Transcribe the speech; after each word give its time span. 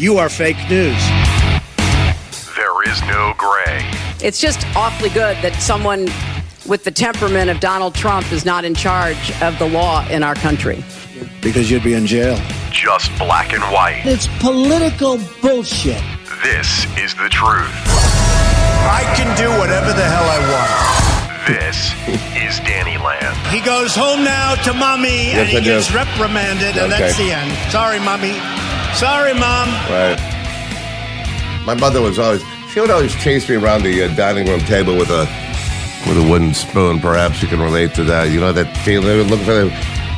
You 0.00 0.16
are 0.16 0.30
fake 0.30 0.56
news. 0.70 0.96
There 2.56 2.90
is 2.90 3.02
no 3.02 3.34
gray. 3.36 3.84
It's 4.24 4.40
just 4.40 4.66
awfully 4.74 5.10
good 5.10 5.36
that 5.42 5.54
someone 5.60 6.08
with 6.66 6.84
the 6.84 6.90
temperament 6.90 7.50
of 7.50 7.60
Donald 7.60 7.94
Trump 7.94 8.32
is 8.32 8.46
not 8.46 8.64
in 8.64 8.74
charge 8.74 9.30
of 9.42 9.58
the 9.58 9.68
law 9.68 10.08
in 10.08 10.22
our 10.22 10.34
country. 10.36 10.82
Because 11.42 11.70
you'd 11.70 11.82
be 11.82 11.92
in 11.92 12.06
jail. 12.06 12.40
Just 12.70 13.10
black 13.18 13.52
and 13.52 13.62
white. 13.64 14.00
It's 14.06 14.26
political 14.38 15.20
bullshit. 15.42 16.00
This 16.42 16.86
is 16.96 17.14
the 17.16 17.28
truth. 17.28 17.68
I 18.88 19.04
can 19.20 19.28
do 19.36 19.50
whatever 19.60 19.92
the 19.92 20.08
hell 20.08 20.24
I 20.24 20.40
want. 20.48 21.10
This 21.44 21.92
is 22.40 22.58
Danny 22.60 22.96
Land. 22.96 23.36
He 23.52 23.60
goes 23.60 23.94
home 23.94 24.24
now 24.24 24.54
to 24.64 24.72
mommy 24.72 25.32
and 25.32 25.46
he 25.46 25.60
gets 25.60 25.92
reprimanded, 25.92 26.78
and 26.78 26.90
that's 26.90 27.18
the 27.18 27.32
end. 27.32 27.52
Sorry, 27.70 27.98
mommy. 27.98 28.40
Sorry, 28.94 29.32
mom. 29.32 29.68
Right. 29.88 30.18
My 31.64 31.74
mother 31.74 32.00
was 32.02 32.18
always 32.18 32.42
she 32.72 32.80
would 32.80 32.90
always 32.90 33.14
chase 33.16 33.48
me 33.48 33.56
around 33.56 33.82
the 33.82 34.04
uh, 34.04 34.14
dining 34.14 34.46
room 34.46 34.60
table 34.60 34.96
with 34.96 35.10
a 35.10 35.28
with 36.06 36.18
a 36.18 36.28
wooden 36.28 36.54
spoon. 36.54 37.00
Perhaps 37.00 37.42
you 37.42 37.48
can 37.48 37.60
relate 37.60 37.94
to 37.94 38.04
that. 38.04 38.30
You 38.30 38.40
know 38.40 38.52
that 38.52 38.76
feeling. 38.78 39.28
Look 39.28 39.40
for 39.40 39.54
the 39.54 39.68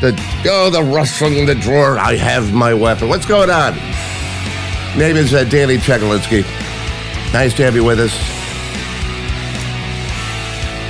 the 0.01 0.21
oh 0.51 0.71
the 0.71 0.83
rustling 0.83 1.37
in 1.37 1.47
the 1.47 1.55
drawer. 1.55 1.99
I 1.99 2.17
have 2.17 2.53
my 2.53 2.75
weapon. 2.75 3.09
What's 3.09 3.27
going 3.27 3.51
on? 3.51 3.75
Name 4.99 5.17
is 5.17 5.33
uh, 5.33 5.45
Danny 5.45 5.77
Chekalinsky. 5.77 6.43
Nice 7.33 7.55
to 7.55 7.65
have 7.65 7.75
you 7.75 7.85
with 7.85 8.01
us. 8.01 8.42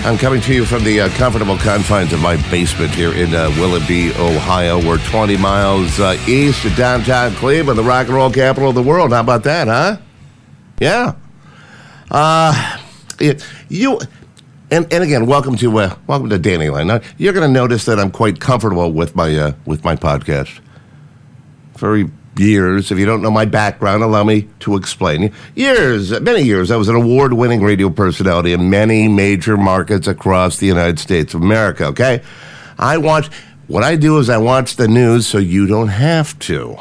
I'm 0.05 0.19
coming 0.19 0.41
to 0.43 0.53
you 0.55 0.65
from 0.65 0.83
the 0.83 1.03
uh, 1.03 1.09
comfortable 1.11 1.57
confines 1.57 2.13
of 2.13 2.21
my 2.21 2.35
basement 2.51 2.93
here 2.93 3.13
in 3.15 3.33
uh, 3.35 3.51
Willoughby, 3.51 4.11
Ohio. 4.17 4.85
We're 4.85 4.99
20 4.99 5.37
miles 5.37 6.01
uh, 6.01 6.17
east 6.27 6.65
of 6.65 6.75
downtown 6.75 7.33
Cleveland, 7.37 7.79
the 7.79 7.85
rock 7.85 8.07
and 8.09 8.17
roll 8.17 8.31
capital 8.31 8.71
of 8.71 8.75
the 8.75 8.83
world. 8.83 9.13
How 9.13 9.21
about 9.21 9.45
that, 9.45 9.69
huh? 9.69 9.99
Yeah. 10.81 11.15
Uh, 12.11 12.81
y- 13.21 13.39
you 13.69 14.01
and, 14.73 14.93
and 14.93 15.05
again, 15.05 15.27
welcome 15.27 15.55
to 15.59 15.79
uh, 15.79 15.97
welcome 16.09 16.29
to 16.31 16.39
Danny 16.39 16.69
Land. 16.69 16.89
Now, 16.89 17.01
you're 17.17 17.33
going 17.33 17.47
to 17.47 17.53
notice 17.53 17.85
that 17.85 18.01
I'm 18.01 18.11
quite 18.11 18.41
comfortable 18.41 18.91
with 18.91 19.15
my 19.15 19.35
uh, 19.37 19.53
with 19.67 19.85
my 19.85 19.95
podcast. 19.95 20.59
For 21.77 22.09
years, 22.37 22.91
if 22.91 22.99
you 22.99 23.07
don't 23.07 23.23
know 23.23 23.31
my 23.31 23.45
background, 23.45 24.03
allow 24.03 24.25
me 24.25 24.49
to 24.61 24.77
explain. 24.77 25.33
Years, 25.55 26.19
many 26.21 26.43
years, 26.43 26.71
I 26.71 26.77
was 26.77 26.89
an 26.89 26.97
award-winning 26.97 27.63
radio 27.63 27.91
personality 27.91 28.53
in 28.53 28.71
many 28.71 29.09
major 29.09 29.57
markets 29.57 30.07
across 30.07 30.59
the 30.59 30.67
United 30.67 30.99
States 30.99 31.35
of 31.35 31.43
America. 31.43 31.87
Okay, 31.87 32.23
I 32.79 32.99
watch. 32.99 33.31
What 33.69 33.85
I 33.85 33.97
do 33.97 34.19
is 34.19 34.29
I 34.29 34.39
watch 34.39 34.77
the 34.77 34.89
news, 34.89 35.27
so 35.27 35.39
you 35.39 35.67
don't 35.67 35.89
have 35.89 36.39
to. 36.41 36.77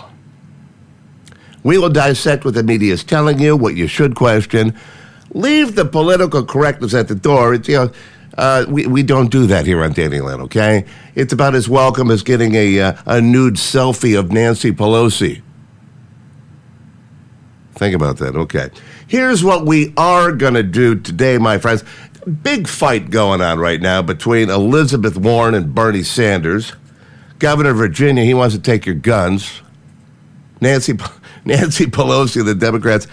We 1.63 1.77
will 1.77 1.89
dissect 1.89 2.43
what 2.43 2.55
the 2.55 2.63
media 2.63 2.93
is 2.93 3.03
telling 3.03 3.39
you, 3.39 3.55
what 3.55 3.75
you 3.75 3.87
should 3.87 4.15
question. 4.15 4.75
Leave 5.33 5.75
the 5.75 5.85
political 5.85 6.43
correctness 6.43 6.93
at 6.93 7.07
the 7.07 7.15
door. 7.15 7.53
It's, 7.53 7.69
you 7.69 7.75
know, 7.75 7.91
uh, 8.37 8.65
we, 8.67 8.87
we 8.87 9.03
don't 9.03 9.29
do 9.29 9.45
that 9.47 9.65
here 9.65 9.83
on 9.83 9.93
Dannyland, 9.93 10.39
okay? 10.41 10.85
It's 11.15 11.33
about 11.33 11.55
as 11.55 11.67
welcome 11.67 12.09
as 12.09 12.23
getting 12.23 12.55
a, 12.55 12.79
uh, 12.79 12.93
a 13.05 13.21
nude 13.21 13.55
selfie 13.55 14.17
of 14.17 14.31
Nancy 14.31 14.71
Pelosi. 14.71 15.41
Think 17.73 17.95
about 17.95 18.17
that, 18.17 18.35
okay. 18.35 18.69
Here's 19.07 19.43
what 19.43 19.65
we 19.65 19.93
are 19.97 20.31
going 20.31 20.53
to 20.53 20.63
do 20.63 20.95
today, 20.95 21.37
my 21.37 21.57
friends. 21.57 21.83
Big 22.43 22.67
fight 22.67 23.09
going 23.09 23.41
on 23.41 23.59
right 23.59 23.81
now 23.81 24.01
between 24.01 24.49
Elizabeth 24.49 25.17
Warren 25.17 25.55
and 25.55 25.73
Bernie 25.73 26.03
Sanders. 26.03 26.73
Governor 27.39 27.71
of 27.71 27.77
Virginia, 27.77 28.23
he 28.23 28.35
wants 28.35 28.55
to 28.55 28.61
take 28.61 28.85
your 28.85 28.95
guns. 28.95 29.61
Nancy 30.61 30.93
Nancy 31.45 31.87
Pelosi, 31.87 32.45
the 32.45 32.53
Democrats, 32.53 33.07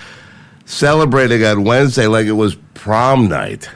celebrating 0.67 1.43
on 1.45 1.65
Wednesday 1.65 2.07
like 2.07 2.27
it 2.27 2.33
was 2.33 2.55
prom 2.75 3.27
night. 3.29 3.71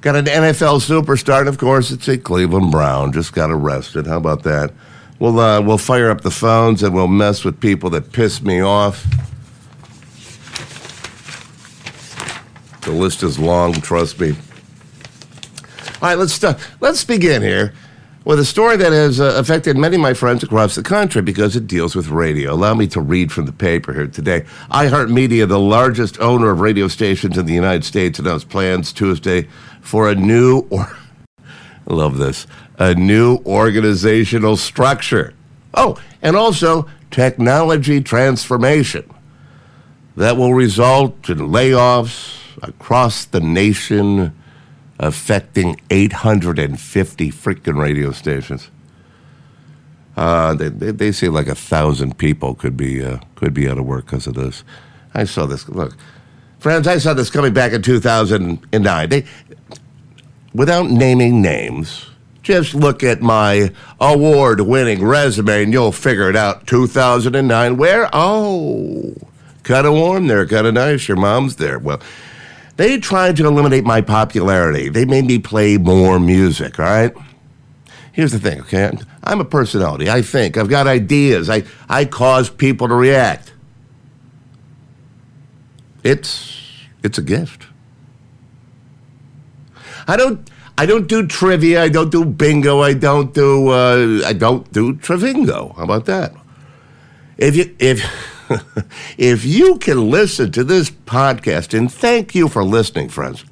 Got 0.00 0.14
an 0.14 0.26
NFL 0.26 0.80
superstar, 0.80 1.40
and 1.40 1.48
of 1.48 1.58
course, 1.58 1.90
it's 1.90 2.06
a 2.06 2.16
Cleveland 2.16 2.70
Brown. 2.70 3.12
Just 3.12 3.32
got 3.32 3.50
arrested. 3.50 4.06
How 4.06 4.18
about 4.18 4.44
that? 4.44 4.72
We'll 5.18 5.40
uh, 5.40 5.60
we'll 5.60 5.78
fire 5.78 6.10
up 6.10 6.20
the 6.20 6.30
phones 6.30 6.84
and 6.84 6.94
we'll 6.94 7.08
mess 7.08 7.44
with 7.44 7.60
people 7.60 7.90
that 7.90 8.12
piss 8.12 8.40
me 8.40 8.60
off. 8.60 9.04
The 12.82 12.92
list 12.92 13.24
is 13.24 13.40
long. 13.40 13.72
Trust 13.72 14.20
me. 14.20 14.30
All 16.00 16.08
right, 16.08 16.14
let's 16.16 16.32
start. 16.32 16.58
Let's 16.80 17.02
begin 17.04 17.42
here 17.42 17.74
with 18.24 18.38
a 18.38 18.44
story 18.44 18.76
that 18.76 18.92
has 18.92 19.18
uh, 19.20 19.34
affected 19.36 19.76
many 19.76 19.96
of 19.96 20.02
my 20.02 20.14
friends 20.14 20.44
across 20.44 20.76
the 20.76 20.82
country 20.82 21.22
because 21.22 21.56
it 21.56 21.66
deals 21.66 21.96
with 21.96 22.08
radio. 22.08 22.52
Allow 22.52 22.74
me 22.74 22.86
to 22.88 23.00
read 23.00 23.32
from 23.32 23.46
the 23.46 23.52
paper 23.52 23.92
here 23.92 24.06
today. 24.06 24.44
iHeartMedia, 24.70 25.48
the 25.48 25.58
largest 25.58 26.20
owner 26.20 26.50
of 26.50 26.60
radio 26.60 26.86
stations 26.86 27.36
in 27.36 27.46
the 27.46 27.54
United 27.54 27.84
States, 27.84 28.20
announced 28.20 28.48
plans 28.48 28.92
Tuesday 28.92 29.48
for 29.88 30.10
a 30.10 30.14
new, 30.14 30.66
or 30.68 30.94
I 31.40 31.46
love 31.86 32.18
this, 32.18 32.46
a 32.78 32.94
new 32.94 33.38
organizational 33.46 34.58
structure. 34.58 35.32
Oh, 35.72 35.98
and 36.20 36.36
also 36.36 36.86
technology 37.10 38.02
transformation 38.02 39.10
that 40.14 40.36
will 40.36 40.52
result 40.52 41.30
in 41.30 41.38
layoffs 41.38 42.36
across 42.62 43.24
the 43.24 43.40
nation 43.40 44.36
affecting 44.98 45.80
850 45.88 47.30
freaking 47.30 47.80
radio 47.80 48.12
stations. 48.12 48.70
Uh, 50.18 50.52
they, 50.52 50.68
they, 50.68 50.90
they 50.90 51.12
say 51.12 51.28
like 51.28 51.46
a 51.46 51.54
thousand 51.54 52.18
people 52.18 52.54
could 52.54 52.76
be 52.76 53.02
uh, 53.02 53.20
could 53.36 53.54
be 53.54 53.66
out 53.66 53.78
of 53.78 53.86
work 53.86 54.04
because 54.04 54.26
of 54.26 54.34
this. 54.34 54.64
I 55.14 55.24
saw 55.24 55.46
this. 55.46 55.66
Look, 55.66 55.96
friends, 56.58 56.86
I 56.86 56.98
saw 56.98 57.14
this 57.14 57.30
coming 57.30 57.52
back 57.52 57.72
in 57.72 57.82
2009. 57.82 59.08
They, 59.08 59.24
without 60.54 60.90
naming 60.90 61.40
names, 61.42 62.06
just 62.42 62.74
look 62.74 63.02
at 63.02 63.20
my 63.20 63.72
award-winning 64.00 65.04
resume 65.04 65.64
and 65.64 65.72
you'll 65.72 65.92
figure 65.92 66.30
it 66.30 66.36
out. 66.36 66.66
2009. 66.66 67.76
Where? 67.76 68.08
Oh, 68.12 69.14
kind 69.62 69.86
of 69.86 69.92
warm 69.92 70.26
there, 70.26 70.46
kind 70.46 70.66
of 70.66 70.74
nice. 70.74 71.08
Your 71.08 71.16
mom's 71.16 71.56
there. 71.56 71.78
Well. 71.78 72.00
They 72.78 72.98
tried 73.00 73.36
to 73.38 73.46
eliminate 73.46 73.84
my 73.84 74.00
popularity. 74.00 74.88
They 74.88 75.04
made 75.04 75.24
me 75.24 75.40
play 75.40 75.78
more 75.78 76.20
music, 76.20 76.78
all 76.78 76.84
right? 76.84 77.12
Here's 78.12 78.30
the 78.30 78.38
thing, 78.38 78.60
okay? 78.60 78.92
I'm 79.24 79.40
a 79.40 79.44
personality. 79.44 80.08
I 80.08 80.22
think. 80.22 80.56
I've 80.56 80.68
got 80.68 80.86
ideas. 80.86 81.50
I, 81.50 81.64
I 81.88 82.04
cause 82.04 82.48
people 82.48 82.86
to 82.86 82.94
react. 82.94 83.52
It's 86.08 86.62
it's 87.02 87.18
a 87.18 87.22
gift. 87.22 87.66
I 90.06 90.16
don't 90.16 90.50
I 90.78 90.86
don't 90.86 91.06
do 91.06 91.26
trivia. 91.26 91.82
I 91.82 91.90
don't 91.90 92.10
do 92.10 92.24
bingo. 92.24 92.80
I 92.80 92.94
don't 92.94 93.34
do 93.34 93.68
uh, 93.68 94.22
I 94.24 94.32
don't 94.32 94.72
do 94.72 94.94
trivingo. 94.94 95.76
How 95.76 95.82
about 95.82 96.06
that? 96.06 96.32
If 97.36 97.56
you 97.56 97.76
if 97.78 98.00
if 99.18 99.44
you 99.44 99.76
can 99.76 100.10
listen 100.10 100.50
to 100.52 100.64
this 100.64 100.90
podcast, 100.90 101.76
and 101.76 101.92
thank 101.92 102.34
you 102.34 102.48
for 102.48 102.64
listening, 102.64 103.10
friends, 103.10 103.44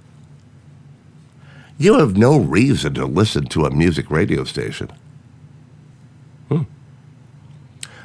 you 1.76 1.98
have 1.98 2.16
no 2.16 2.38
reason 2.38 2.94
to 2.94 3.04
listen 3.04 3.44
to 3.48 3.66
a 3.66 3.70
music 3.70 4.10
radio 4.10 4.44
station. 4.44 4.90
Hmm. 6.48 6.62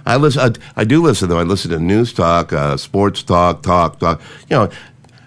I 0.06 0.17
listen. 0.17 0.41
I, 0.75 0.81
I 0.81 0.84
do 0.84 1.01
listen 1.01 1.29
though. 1.29 1.39
I 1.39 1.44
listen 1.44 1.72
to 1.72 1.79
news 1.79 2.13
talk, 2.13 2.53
uh, 2.53 2.78
sports 2.78 3.23
talk, 3.23 3.63
talk, 3.63 4.00
talk. 4.00 4.22
You 4.50 4.57
know, 4.57 4.69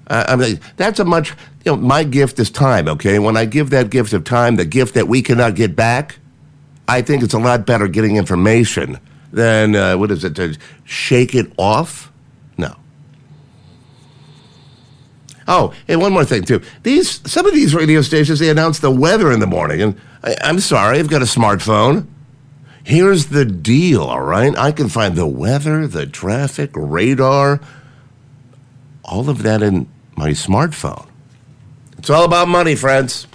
uh, 0.08 0.24
I 0.28 0.36
mean 0.36 0.60
that's 0.76 0.98
a 0.98 1.04
much. 1.04 1.34
You 1.64 1.72
know, 1.72 1.76
my 1.76 2.04
gift 2.04 2.38
is 2.38 2.50
time. 2.50 2.88
Okay, 2.88 3.18
when 3.18 3.36
I 3.36 3.44
give 3.44 3.70
that 3.70 3.90
gift 3.90 4.12
of 4.12 4.24
time, 4.24 4.56
the 4.56 4.64
gift 4.64 4.94
that 4.94 5.08
we 5.08 5.22
cannot 5.22 5.54
get 5.54 5.74
back, 5.74 6.18
I 6.88 7.02
think 7.02 7.22
it's 7.22 7.34
a 7.34 7.38
lot 7.38 7.66
better 7.66 7.88
getting 7.88 8.16
information 8.16 8.98
than 9.32 9.74
uh, 9.74 9.96
what 9.96 10.10
is 10.10 10.24
it 10.24 10.36
to 10.36 10.56
shake 10.84 11.34
it 11.34 11.52
off? 11.56 12.12
No. 12.58 12.76
Oh, 15.46 15.74
and 15.88 16.00
one 16.00 16.12
more 16.12 16.24
thing 16.24 16.42
too. 16.44 16.60
These 16.82 17.30
some 17.30 17.46
of 17.46 17.54
these 17.54 17.74
radio 17.74 18.02
stations 18.02 18.38
they 18.38 18.50
announce 18.50 18.80
the 18.80 18.90
weather 18.90 19.30
in 19.32 19.40
the 19.40 19.46
morning, 19.46 19.80
and 19.80 20.00
I, 20.22 20.36
I'm 20.42 20.60
sorry, 20.60 20.98
I've 20.98 21.08
got 21.08 21.22
a 21.22 21.26
smartphone. 21.26 22.06
Here's 22.84 23.26
the 23.26 23.46
deal, 23.46 24.02
all 24.02 24.20
right? 24.20 24.56
I 24.58 24.70
can 24.70 24.90
find 24.90 25.16
the 25.16 25.26
weather, 25.26 25.86
the 25.86 26.04
traffic, 26.04 26.70
radar, 26.74 27.60
all 29.02 29.30
of 29.30 29.42
that 29.42 29.62
in 29.62 29.88
my 30.16 30.30
smartphone. 30.30 31.08
It's 31.96 32.10
all 32.10 32.24
about 32.24 32.46
money, 32.46 32.74
friends. 32.74 33.26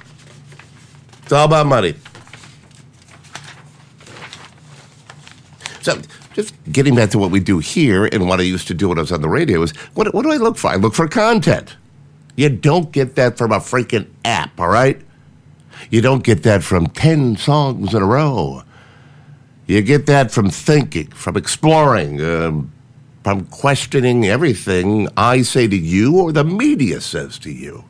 It's 1.24 1.31
all 1.31 1.46
about 1.46 1.66
money. 1.66 1.96
So, 5.81 6.00
just 6.34 6.54
getting 6.72 6.94
back 6.94 7.10
to 7.10 7.18
what 7.18 7.31
we 7.31 7.40
do 7.40 7.57
here 7.57 8.06
and 8.06 8.28
what 8.28 8.40
I 8.40 8.44
used 8.44 8.68
to 8.68 8.75
do 8.75 8.90
when 8.90 9.00
I 9.00 9.01
was 9.01 9.12
on 9.12 9.22
the 9.22 9.30
radio 9.30 9.63
is 9.63 9.72
what, 9.96 10.13
what 10.13 10.22
do 10.22 10.31
I 10.31 10.38
look 10.38 10.57
for? 10.57 10.68
I 10.68 10.75
look 10.75 10.94
for 10.94 11.07
content. 11.07 11.75
You 12.36 12.50
don't 12.50 12.92
get 12.92 13.16
that 13.16 13.38
from 13.38 13.51
a 13.51 13.57
freaking 13.57 14.07
app, 14.24 14.60
all 14.60 14.69
right? 14.69 15.01
You 15.90 16.01
don't 16.01 16.24
get 16.24 16.44
that 16.44 16.63
from 16.63 16.86
10 16.88 17.38
songs 17.38 17.96
in 17.96 18.04
a 18.04 18.06
row. 18.06 18.63
You 19.69 19.83
get 19.83 20.07
that 20.07 20.31
from 20.31 20.50
thinking, 20.50 21.10
from 21.10 21.38
exploring, 21.38 22.19
um, 22.25 22.71
from 23.24 23.45
questioning 23.45 24.25
everything 24.25 25.07
I 25.16 25.44
say 25.44 25.68
to 25.68 25.77
you 25.77 26.19
or 26.19 26.31
the 26.31 26.44
media 26.44 27.00
says 27.01 27.38
to 27.38 27.51
you. 27.51 27.83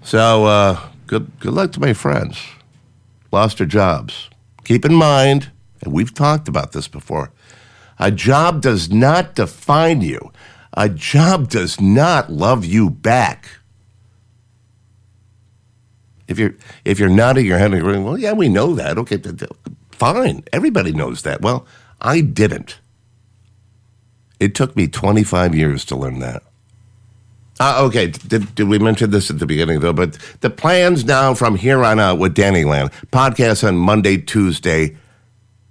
So, 0.00 0.46
uh, 0.46 0.80
good, 1.06 1.30
good 1.40 1.52
luck 1.52 1.72
to 1.72 1.80
my 1.80 1.92
friends. 1.92 2.38
Lost 3.30 3.58
their 3.58 3.66
jobs. 3.66 4.30
Keep 4.64 4.86
in 4.86 4.94
mind, 4.94 5.50
and 5.82 5.92
we've 5.92 6.14
talked 6.14 6.48
about 6.48 6.72
this 6.72 6.88
before, 6.88 7.30
a 7.98 8.10
job 8.10 8.62
does 8.62 8.90
not 8.90 9.34
define 9.34 10.00
you. 10.00 10.32
A 10.72 10.88
job 10.88 11.50
does 11.50 11.82
not 11.82 12.32
love 12.32 12.64
you 12.64 12.88
back. 12.88 13.50
If 16.28 16.38
you're 16.38 16.54
if 16.84 16.98
you're 16.98 17.08
nodding 17.08 17.46
your 17.46 17.58
head 17.58 17.72
and 17.72 17.82
going, 17.82 18.04
well, 18.04 18.18
yeah, 18.18 18.32
we 18.32 18.48
know 18.48 18.74
that. 18.74 18.98
Okay, 18.98 19.20
fine. 19.92 20.44
Everybody 20.52 20.92
knows 20.92 21.22
that. 21.22 21.40
Well, 21.40 21.66
I 22.00 22.20
didn't. 22.20 22.78
It 24.38 24.54
took 24.54 24.76
me 24.76 24.86
25 24.86 25.54
years 25.54 25.84
to 25.86 25.96
learn 25.96 26.18
that. 26.18 26.42
Uh, 27.58 27.84
okay, 27.86 28.08
did, 28.08 28.54
did 28.54 28.68
we 28.68 28.78
mention 28.78 29.10
this 29.10 29.30
at 29.30 29.38
the 29.38 29.46
beginning 29.46 29.80
though? 29.80 29.94
But 29.94 30.18
the 30.40 30.50
plans 30.50 31.04
now 31.04 31.32
from 31.32 31.56
here 31.56 31.82
on 31.84 31.98
out 31.98 32.18
with 32.18 32.34
Danny 32.34 32.64
Land 32.64 32.90
podcast 33.12 33.66
on 33.66 33.76
Monday, 33.76 34.18
Tuesday. 34.18 34.96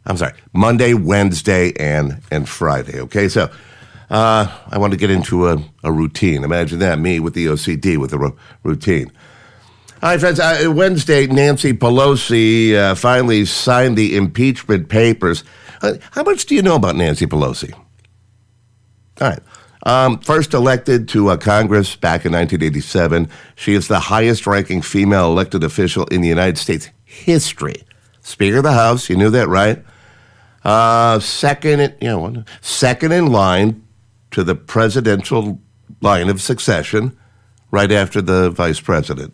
I'm 0.08 0.18
sorry, 0.18 0.34
Monday, 0.54 0.94
Wednesday, 0.94 1.74
and 1.80 2.22
and 2.32 2.50
Friday. 2.50 3.00
Okay, 3.02 3.28
so 3.28 3.52
uh, 4.10 4.48
I 4.68 4.78
want 4.78 4.94
to 4.94 4.98
get 4.98 5.12
into 5.12 5.48
a, 5.48 5.64
a 5.84 5.92
routine. 5.92 6.44
Imagine 6.44 6.80
that 6.80 6.98
me 6.98 7.20
with 7.20 7.36
the 7.36 7.48
OCD 7.48 7.98
with 7.98 8.14
a 8.14 8.18
ro- 8.18 8.38
routine. 8.64 9.12
All 10.06 10.12
right, 10.12 10.20
friends. 10.20 10.40
Uh, 10.40 10.72
Wednesday, 10.72 11.26
Nancy 11.26 11.74
Pelosi 11.74 12.76
uh, 12.76 12.94
finally 12.94 13.44
signed 13.44 13.98
the 13.98 14.16
impeachment 14.16 14.88
papers. 14.88 15.44
Uh, 15.82 15.94
how 16.12 16.22
much 16.22 16.46
do 16.46 16.54
you 16.54 16.62
know 16.62 16.76
about 16.76 16.96
Nancy 16.96 17.26
Pelosi? 17.26 17.74
All 17.74 19.30
right. 19.30 19.40
Um, 19.82 20.20
first 20.20 20.54
elected 20.54 21.08
to 21.08 21.30
uh, 21.30 21.38
Congress 21.38 21.96
back 21.96 22.24
in 22.24 22.34
1987, 22.34 23.28
she 23.56 23.74
is 23.74 23.88
the 23.88 24.00
highest 24.00 24.46
ranking 24.46 24.84
female 24.84 25.26
elected 25.26 25.64
official 25.64 26.06
in 26.12 26.22
the 26.22 26.28
United 26.28 26.60
States 26.60 26.92
history. 27.04 27.82
Speaker 28.22 28.58
of 28.58 28.64
the 28.64 28.74
House, 28.74 29.10
you 29.10 29.16
knew 29.16 29.32
that, 29.32 29.48
right? 29.48 29.84
Uh, 30.64 31.20
second, 31.20 31.96
you 32.00 32.10
know, 32.10 32.44
second 32.62 33.12
in 33.12 33.32
line 33.32 33.84
to 34.30 34.44
the 34.44 34.54
presidential 34.54 35.60
line 36.00 36.30
of 36.30 36.44
succession, 36.44 37.18
right 37.72 37.92
after 37.92 38.22
the 38.22 38.52
vice 38.52 38.80
president. 38.80 39.34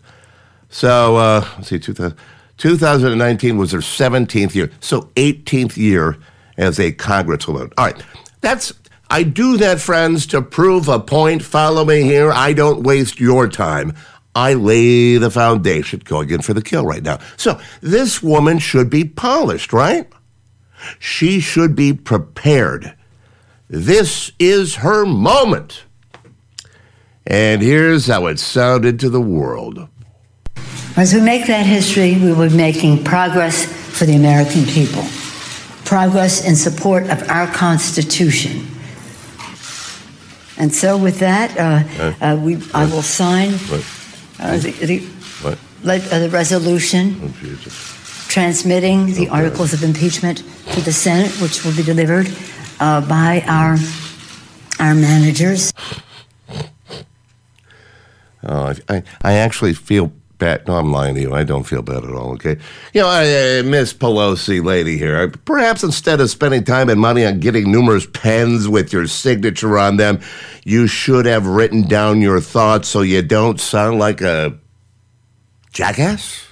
So, 0.71 1.17
uh, 1.17 1.47
let's 1.57 1.67
see, 1.67 1.79
2000, 1.79 2.17
2019 2.57 3.57
was 3.57 3.71
her 3.73 3.79
17th 3.79 4.55
year, 4.55 4.71
so 4.79 5.01
18th 5.15 5.77
year 5.77 6.17
as 6.57 6.79
a 6.79 6.91
congresswoman. 6.91 7.71
All 7.77 7.85
right, 7.85 8.03
that's 8.39 8.73
I 9.11 9.23
do 9.23 9.57
that, 9.57 9.81
friends, 9.81 10.25
to 10.27 10.41
prove 10.41 10.87
a 10.87 10.97
point. 10.97 11.43
Follow 11.43 11.83
me 11.83 12.03
here. 12.03 12.31
I 12.31 12.53
don't 12.53 12.83
waste 12.83 13.19
your 13.19 13.49
time. 13.49 13.93
I 14.33 14.53
lay 14.53 15.17
the 15.17 15.29
foundation 15.29 15.99
going 16.05 16.29
in 16.29 16.41
for 16.41 16.53
the 16.53 16.61
kill 16.61 16.85
right 16.85 17.03
now. 17.03 17.19
So 17.35 17.59
this 17.81 18.23
woman 18.23 18.59
should 18.59 18.89
be 18.89 19.03
polished, 19.03 19.73
right? 19.73 20.07
She 20.97 21.41
should 21.41 21.75
be 21.75 21.91
prepared. 21.91 22.95
This 23.67 24.31
is 24.39 24.75
her 24.75 25.05
moment. 25.05 25.83
And 27.27 27.61
here's 27.61 28.07
how 28.07 28.27
it 28.27 28.39
sounded 28.39 28.97
to 29.01 29.09
the 29.09 29.21
world. 29.21 29.89
As 30.97 31.13
we 31.13 31.21
make 31.21 31.47
that 31.47 31.65
history, 31.65 32.17
we 32.17 32.33
will 32.33 32.49
be 32.49 32.55
making 32.55 33.03
progress 33.03 33.65
for 33.65 34.05
the 34.05 34.15
American 34.15 34.65
people, 34.65 35.03
progress 35.85 36.45
in 36.45 36.55
support 36.55 37.09
of 37.09 37.27
our 37.29 37.47
Constitution. 37.47 38.67
And 40.57 40.73
so, 40.73 40.97
with 40.97 41.19
that, 41.19 41.57
uh, 41.57 42.23
uh, 42.23 42.35
we, 42.35 42.57
I 42.73 42.85
will 42.85 43.01
sign 43.01 43.53
uh, 44.39 44.57
the, 44.57 44.71
the, 44.71 45.07
uh, 45.45 46.19
the 46.19 46.29
resolution 46.29 47.33
transmitting 48.27 49.13
the 49.13 49.29
articles 49.29 49.73
of 49.73 49.83
impeachment 49.83 50.43
to 50.73 50.81
the 50.81 50.91
Senate, 50.91 51.31
which 51.41 51.63
will 51.63 51.75
be 51.75 51.83
delivered 51.83 52.27
uh, 52.79 53.01
by 53.07 53.43
our 53.47 53.77
our 54.79 54.95
managers. 54.95 55.71
Oh, 58.43 58.73
I, 58.89 59.03
I 59.21 59.33
actually 59.33 59.73
feel 59.73 60.11
bad. 60.41 60.67
No, 60.67 60.75
I'm 60.75 60.91
lying 60.91 61.13
to 61.15 61.21
you. 61.21 61.33
I 61.33 61.43
don't 61.43 61.63
feel 61.63 61.83
bad 61.83 62.03
at 62.03 62.09
all, 62.09 62.31
okay? 62.31 62.57
You 62.93 63.01
know, 63.01 63.07
I, 63.07 63.59
uh, 63.59 63.63
Miss 63.63 63.93
Pelosi 63.93 64.61
lady 64.61 64.97
here, 64.97 65.29
perhaps 65.45 65.83
instead 65.83 66.19
of 66.19 66.31
spending 66.31 66.63
time 66.63 66.89
and 66.89 66.99
money 66.99 67.23
on 67.23 67.39
getting 67.39 67.71
numerous 67.71 68.07
pens 68.07 68.67
with 68.67 68.91
your 68.91 69.05
signature 69.05 69.77
on 69.77 69.97
them, 69.97 70.19
you 70.65 70.87
should 70.87 71.27
have 71.27 71.45
written 71.45 71.83
down 71.87 72.21
your 72.21 72.41
thoughts 72.41 72.89
so 72.89 73.01
you 73.01 73.21
don't 73.21 73.61
sound 73.61 73.99
like 73.99 74.21
a 74.21 74.57
jackass. 75.71 76.47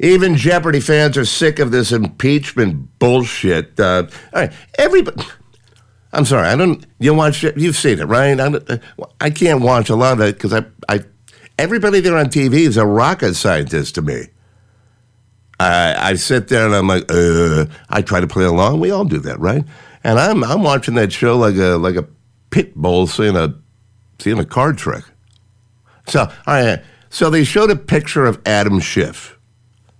Even 0.00 0.36
Jeopardy 0.36 0.80
fans 0.80 1.16
are 1.16 1.24
sick 1.24 1.60
of 1.60 1.70
this 1.70 1.92
impeachment 1.92 2.98
bullshit. 2.98 3.78
Uh, 3.78 4.08
all 4.32 4.42
right, 4.42 4.52
everybody. 4.76 5.22
I'm 6.12 6.24
sorry, 6.24 6.48
I 6.48 6.56
don't. 6.56 6.84
You 6.98 7.14
watch? 7.14 7.42
You've 7.42 7.76
seen 7.76 7.98
it, 8.00 8.04
right? 8.06 8.38
I, 8.40 8.48
don't- 8.48 8.80
I 9.20 9.30
can't 9.30 9.60
watch 9.60 9.90
a 9.90 9.94
lot 9.96 10.14
of 10.14 10.20
it 10.20 10.36
because 10.36 10.52
I, 10.54 10.64
I, 10.88 11.00
everybody 11.58 12.00
there 12.00 12.16
on 12.16 12.26
TV 12.26 12.54
is 12.66 12.76
a 12.76 12.86
rocket 12.86 13.34
scientist 13.34 13.94
to 13.96 14.02
me. 14.02 14.26
I, 15.60 16.10
I 16.10 16.14
sit 16.14 16.48
there 16.48 16.66
and 16.66 16.74
I'm 16.74 16.86
like, 16.86 17.04
uh, 17.10 17.66
I 17.90 18.00
try 18.02 18.20
to 18.20 18.26
play 18.28 18.44
along. 18.44 18.80
We 18.80 18.90
all 18.90 19.04
do 19.04 19.18
that, 19.18 19.38
right? 19.40 19.64
And 20.04 20.18
I'm, 20.18 20.44
I'm 20.44 20.62
watching 20.62 20.94
that 20.94 21.12
show 21.12 21.36
like 21.36 21.56
a, 21.56 21.76
like 21.76 21.96
a 21.96 22.06
pit 22.50 22.74
bull 22.76 23.06
seeing 23.06 23.36
a, 23.36 23.54
seeing 24.20 24.38
a 24.38 24.44
card 24.44 24.78
trick. 24.78 25.04
So, 26.06 26.20
all 26.20 26.30
right, 26.46 26.82
so 27.10 27.28
they 27.28 27.44
showed 27.44 27.70
a 27.70 27.76
picture 27.76 28.24
of 28.24 28.40
Adam 28.46 28.80
Schiff. 28.80 29.36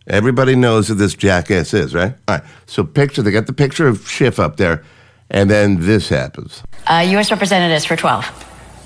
Everybody 0.06 0.54
knows 0.54 0.88
who 0.88 0.94
this 0.94 1.12
jackass 1.14 1.74
is, 1.74 1.94
right? 1.94 2.14
All 2.28 2.36
right. 2.36 2.44
So 2.64 2.82
picture, 2.82 3.20
they 3.20 3.30
got 3.30 3.46
the 3.46 3.52
picture 3.52 3.86
of 3.86 4.08
Schiff 4.08 4.38
up 4.40 4.56
there, 4.56 4.82
and 5.30 5.50
then 5.50 5.80
this 5.80 6.08
happens. 6.08 6.62
Uh, 6.86 7.06
U.S. 7.10 7.30
Representatives 7.30 7.84
for 7.84 7.96
12. 7.96 8.24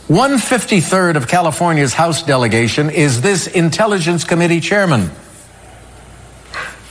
One 0.09 0.39
fifty 0.39 0.81
third 0.81 1.17
of 1.17 1.29
California's 1.29 1.95
House 1.95 2.23
delegation 2.23 2.91
is 2.91 3.21
this 3.21 3.47
Intelligence 3.47 4.25
Committee 4.25 4.61
chairman. 4.61 5.11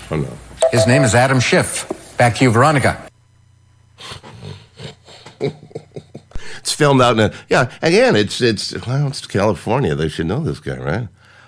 Oh 0.10 0.15
no. 0.15 0.29
His 0.72 0.88
name 0.88 1.03
is 1.03 1.13
Adam 1.13 1.39
Schiff. 1.39 2.15
Back 2.17 2.36
to 2.38 2.46
you, 2.46 2.51
Veronica. 2.51 3.08
It's 6.60 6.72
filmed 6.72 7.01
out 7.01 7.13
in 7.13 7.31
a, 7.31 7.34
yeah, 7.50 7.72
again, 7.81 8.15
it's, 8.15 8.39
it's, 8.39 8.74
well, 8.86 9.08
it's 9.08 9.25
California. 9.25 9.96
They 9.96 10.08
should 10.08 10.27
know 10.27 10.41
this 10.43 10.60
guy, 10.60 10.77
right? 10.77 11.08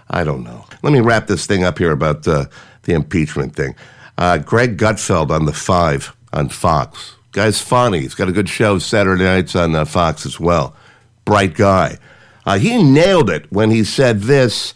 I 0.10 0.24
don't 0.24 0.44
know. 0.44 0.66
Let 0.82 0.92
me 0.92 1.02
wrap 1.02 1.28
this 1.28 1.46
thing 1.46 1.64
up 1.64 1.78
here 1.78 1.92
about 1.92 2.28
uh, 2.28 2.46
the 2.82 2.94
impeachment 2.94 3.56
thing. 3.56 3.76
Uh, 4.18 4.40
Greg 4.40 4.76
Gutfeld 4.76 5.30
on 5.30 5.46
the 5.46 5.54
Five 5.54 6.16
on 6.34 6.50
Fox. 6.50 7.14
Guy's 7.34 7.60
funny. 7.60 8.02
He's 8.02 8.14
got 8.14 8.30
a 8.30 8.32
good 8.32 8.48
show 8.48 8.78
Saturday 8.78 9.24
nights 9.24 9.56
on 9.56 9.76
uh, 9.76 9.86
Fox 9.86 10.26
as 10.26 10.40
well. 10.40 10.76
Bright 11.26 11.56
guy. 11.56 11.98
Uh, 12.46 12.60
he 12.60 12.82
nailed 12.82 13.30
it 13.30 13.52
when 13.52 13.72
he 13.72 13.84
said 13.84 14.22
this 14.22 14.76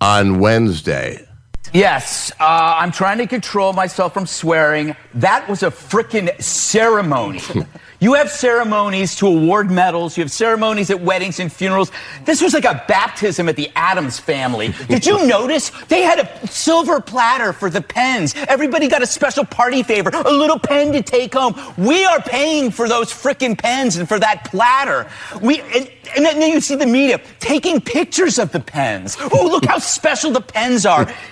on 0.00 0.40
Wednesday. 0.40 1.26
Yes, 1.74 2.32
uh, 2.40 2.76
I'm 2.78 2.90
trying 2.90 3.18
to 3.18 3.26
control 3.26 3.74
myself 3.74 4.14
from 4.14 4.26
swearing. 4.26 4.96
That 5.14 5.48
was 5.48 5.62
a 5.62 5.70
frickin' 5.70 6.40
ceremony. 6.42 7.40
you 8.00 8.14
have 8.14 8.30
ceremonies 8.30 9.14
to 9.16 9.26
award 9.26 9.70
medals, 9.70 10.16
you 10.16 10.24
have 10.24 10.32
ceremonies 10.32 10.90
at 10.90 11.00
weddings 11.00 11.38
and 11.38 11.52
funerals. 11.52 11.92
This 12.24 12.40
was 12.40 12.54
like 12.54 12.64
a 12.64 12.82
baptism 12.88 13.48
at 13.48 13.56
the 13.56 13.70
Addams 13.76 14.18
family. 14.18 14.74
Did 14.88 15.04
you 15.04 15.26
notice? 15.28 15.70
They 15.88 16.02
had 16.02 16.18
a 16.18 16.46
silver 16.46 17.00
platter 17.00 17.52
for 17.52 17.68
the 17.68 17.82
pens. 17.82 18.34
Everybody 18.48 18.88
got 18.88 19.02
a 19.02 19.06
special 19.06 19.44
party 19.44 19.82
favor, 19.82 20.10
a 20.12 20.30
little 20.30 20.58
pen 20.58 20.92
to 20.92 21.02
take 21.02 21.34
home. 21.34 21.54
We 21.76 22.04
are 22.06 22.20
paying 22.22 22.70
for 22.70 22.88
those 22.88 23.12
frickin' 23.12 23.58
pens 23.58 23.96
and 23.96 24.08
for 24.08 24.18
that 24.18 24.44
platter. 24.46 25.06
We 25.42 25.60
and, 25.60 25.90
and 26.16 26.24
then 26.24 26.40
you 26.50 26.60
see 26.60 26.76
the 26.76 26.86
media 26.86 27.20
taking 27.38 27.80
pictures 27.80 28.38
of 28.38 28.50
the 28.50 28.60
pens. 28.60 29.16
Oh, 29.20 29.46
look 29.46 29.66
how 29.66 29.78
special 29.78 30.30
the 30.30 30.40
pens 30.40 30.86
are. 30.86 31.12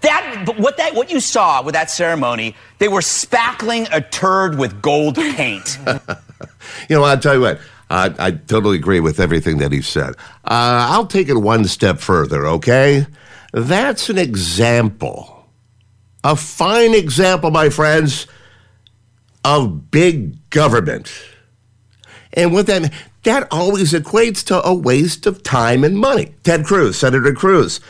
That, 0.00 0.44
but 0.46 0.58
what 0.58 0.76
that, 0.78 0.94
what 0.94 1.10
you 1.10 1.20
saw 1.20 1.62
with 1.62 1.74
that 1.74 1.90
ceremony, 1.90 2.54
they 2.78 2.88
were 2.88 3.00
spackling 3.00 3.88
a 3.92 4.00
turd 4.00 4.58
with 4.58 4.80
gold 4.82 5.16
paint. 5.16 5.78
You 6.88 6.96
know, 6.96 7.04
I'll 7.04 7.18
tell 7.18 7.34
you 7.34 7.40
what. 7.40 7.60
I, 7.90 8.14
I 8.18 8.30
totally 8.32 8.76
agree 8.76 9.00
with 9.00 9.20
everything 9.20 9.58
that 9.58 9.70
he 9.72 9.82
said. 9.82 10.14
Uh, 10.44 10.88
I'll 10.90 11.06
take 11.06 11.28
it 11.28 11.36
one 11.36 11.64
step 11.66 12.00
further, 12.00 12.46
okay? 12.46 13.06
That's 13.52 14.08
an 14.08 14.18
example, 14.18 15.46
a 16.24 16.34
fine 16.34 16.94
example, 16.94 17.50
my 17.50 17.68
friends, 17.68 18.26
of 19.44 19.90
big 19.90 20.50
government. 20.50 21.12
And 22.32 22.52
what 22.52 22.66
that 22.66 22.92
that 23.22 23.46
always 23.50 23.92
equates 23.92 24.44
to 24.46 24.62
a 24.66 24.74
waste 24.74 25.26
of 25.26 25.42
time 25.42 25.84
and 25.84 25.96
money. 25.96 26.34
Ted 26.42 26.64
Cruz, 26.64 26.98
Senator 26.98 27.32
Cruz. 27.32 27.80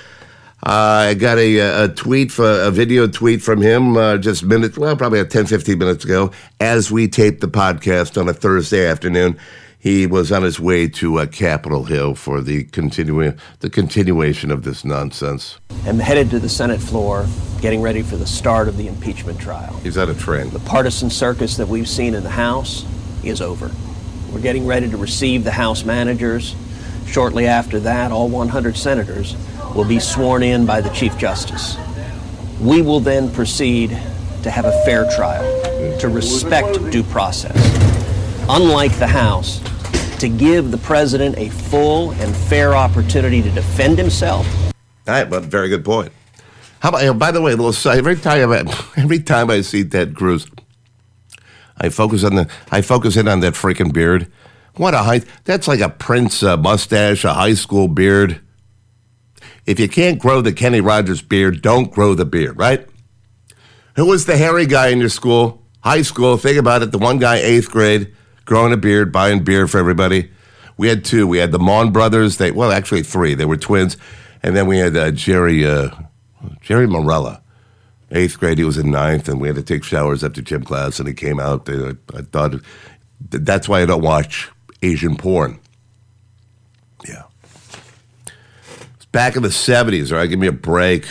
Uh, 0.64 1.09
I 1.11 1.14
got 1.14 1.37
a, 1.37 1.59
a 1.85 1.88
tweet, 1.88 2.33
for, 2.33 2.49
a 2.49 2.71
video 2.71 3.06
tweet 3.06 3.42
from 3.42 3.61
him 3.61 3.99
uh, 3.99 4.16
just 4.16 4.44
minutes, 4.44 4.78
well, 4.78 4.97
probably 4.97 5.23
10, 5.23 5.44
15 5.44 5.76
minutes 5.76 6.06
ago, 6.06 6.30
as 6.59 6.90
we 6.90 7.06
taped 7.06 7.42
the 7.42 7.49
podcast 7.49 8.18
on 8.18 8.30
a 8.30 8.33
Thursday 8.33 8.87
afternoon. 8.87 9.38
He 9.78 10.06
was 10.06 10.33
on 10.33 10.42
his 10.42 10.59
way 10.59 10.88
to 10.88 11.18
uh, 11.18 11.26
Capitol 11.26 11.85
Hill 11.85 12.14
for 12.14 12.40
the 12.40 12.64
continu- 12.64 13.38
the 13.61 13.68
continuation 13.68 14.50
of 14.50 14.64
this 14.64 14.87
nonsense. 14.87 15.59
I'm 15.85 15.99
headed 15.99 16.30
to 16.30 16.38
the 16.38 16.49
Senate 16.49 16.80
floor, 16.80 17.26
getting 17.61 17.83
ready 17.83 18.00
for 18.00 18.16
the 18.16 18.26
start 18.26 18.66
of 18.66 18.78
the 18.78 18.87
impeachment 18.87 19.38
trial. 19.38 19.76
He's 19.83 19.99
on 19.99 20.09
a 20.09 20.14
train. 20.14 20.49
The 20.49 20.61
partisan 20.61 21.11
circus 21.11 21.59
that 21.59 21.68
we've 21.68 21.87
seen 21.87 22.14
in 22.14 22.23
the 22.23 22.30
House 22.30 22.87
is 23.23 23.42
over. 23.42 23.71
We're 24.33 24.40
getting 24.40 24.66
ready 24.66 24.88
to 24.88 24.97
receive 24.97 25.44
the 25.44 25.50
House 25.50 25.85
managers. 25.85 26.56
Shortly 27.06 27.47
after 27.47 27.78
that, 27.80 28.11
all 28.11 28.30
100 28.30 28.78
senators 28.78 29.37
will 29.75 29.85
be 29.85 29.99
sworn 29.99 30.43
in 30.43 30.64
by 30.64 30.81
the 30.81 30.90
Chief 30.90 31.16
Justice. 31.19 31.76
We 32.61 32.81
will 32.81 33.00
then 33.00 33.31
proceed 33.33 33.90
to 34.43 34.50
have 34.50 34.64
a 34.64 34.73
fair 34.85 35.11
trial, 35.11 35.99
to 35.99 36.09
respect 36.09 36.90
due 36.90 37.02
process. 37.02 37.57
Unlike 38.49 38.99
the 38.99 39.07
House, 39.07 39.61
to 40.19 40.28
give 40.28 40.71
the 40.71 40.78
president 40.78 41.37
a 41.38 41.49
full 41.49 42.12
and 42.12 42.35
fair 42.35 42.75
opportunity 42.75 43.43
to 43.43 43.50
defend 43.50 43.99
himself. 43.99 44.47
All 45.07 45.14
right, 45.14 45.28
but 45.28 45.45
very 45.45 45.69
good 45.69 45.85
point. 45.85 46.12
How 46.81 46.90
about, 46.90 47.00
you 47.00 47.07
know, 47.07 47.14
by 47.14 47.31
the 47.31 47.40
way, 47.40 47.52
little 47.52 47.73
side, 47.73 47.99
every 47.99 48.16
time 48.16 48.52
I, 48.52 48.59
every 48.97 49.21
time 49.21 49.50
I 49.50 49.62
see 49.62 49.85
Ted 49.85 50.14
Cruz, 50.14 50.47
I 51.78 51.88
focus 51.88 52.23
on 52.25 52.37
the, 52.37 52.49
I 52.71 52.83
focus 52.83 53.16
in 53.16 53.26
on 53.26 53.40
that 53.40 53.54
freaking 53.54 53.93
beard. 53.93 54.31
What 54.76 54.95
a 54.95 54.99
high, 54.99 55.23
that's 55.45 55.66
like 55.66 55.81
a 55.81 55.88
Prince 55.88 56.43
uh, 56.43 56.57
mustache, 56.57 57.25
a 57.25 57.33
high 57.33 57.54
school 57.54 57.88
beard. 57.88 58.40
If 59.66 59.80
you 59.80 59.88
can't 59.88 60.18
grow 60.18 60.40
the 60.40 60.52
Kenny 60.52 60.80
Rogers 60.80 61.23
beard, 61.23 61.62
don't 61.62 61.90
grow 61.90 62.14
the 62.14 62.25
beard, 62.26 62.59
right? 62.59 62.87
Who 63.97 64.06
was 64.06 64.26
the 64.26 64.37
hairy 64.37 64.66
guy 64.66 64.88
in 64.88 64.99
your 64.99 65.09
school? 65.09 65.62
High 65.83 66.02
school, 66.02 66.37
think 66.37 66.59
about 66.59 66.83
it. 66.83 66.92
The 66.92 66.99
one 66.99 67.18
guy, 67.18 67.37
eighth 67.37 67.71
grade, 67.71 68.14
growing 68.44 68.73
a 68.73 68.76
beard, 68.76 69.12
buying 69.12 69.44
beer 69.44 69.66
for 69.66 69.78
everybody. 69.78 70.30
We 70.76 70.88
had 70.88 71.04
two. 71.04 71.26
We 71.26 71.38
had 71.38 71.52
the 71.52 71.59
Mon 71.59 71.92
brothers. 71.92 72.38
They 72.38 72.50
well, 72.50 72.73
actually 72.73 73.02
three. 73.02 73.35
They 73.35 73.44
were 73.44 73.56
twins, 73.56 73.97
and 74.42 74.56
then 74.56 74.66
we 74.66 74.78
had 74.78 74.97
uh, 74.97 75.11
Jerry 75.12 75.64
uh, 75.64 75.90
Jerry 76.61 76.87
Morella, 76.87 77.42
eighth 78.11 78.38
grade. 78.40 78.59
He 78.59 78.64
was 78.64 78.78
in 78.78 78.90
ninth, 78.90 79.28
and 79.28 79.40
we 79.40 79.47
had 79.49 79.56
to 79.56 79.62
take 79.62 79.85
showers 79.85 80.25
after 80.25 80.42
gym 80.42 80.64
class. 80.64 80.99
And 80.99 81.06
he 81.06 81.14
came 81.14 81.38
out. 81.38 81.68
I, 81.68 81.92
I 82.12 82.23
thought 82.23 82.54
that's 83.21 83.68
why 83.68 83.83
I 83.83 83.87
don't 83.87 84.02
watch 84.02 84.50
Asian 84.83 85.16
porn. 85.16 85.61
Yeah, 87.06 87.23
it's 88.97 89.03
back 89.14 89.37
in 89.37 89.44
the 89.44 89.52
seventies. 89.52 90.11
All 90.11 90.18
right, 90.18 90.28
give 90.28 90.40
me 90.40 90.49
a 90.49 90.52
break. 90.52 91.06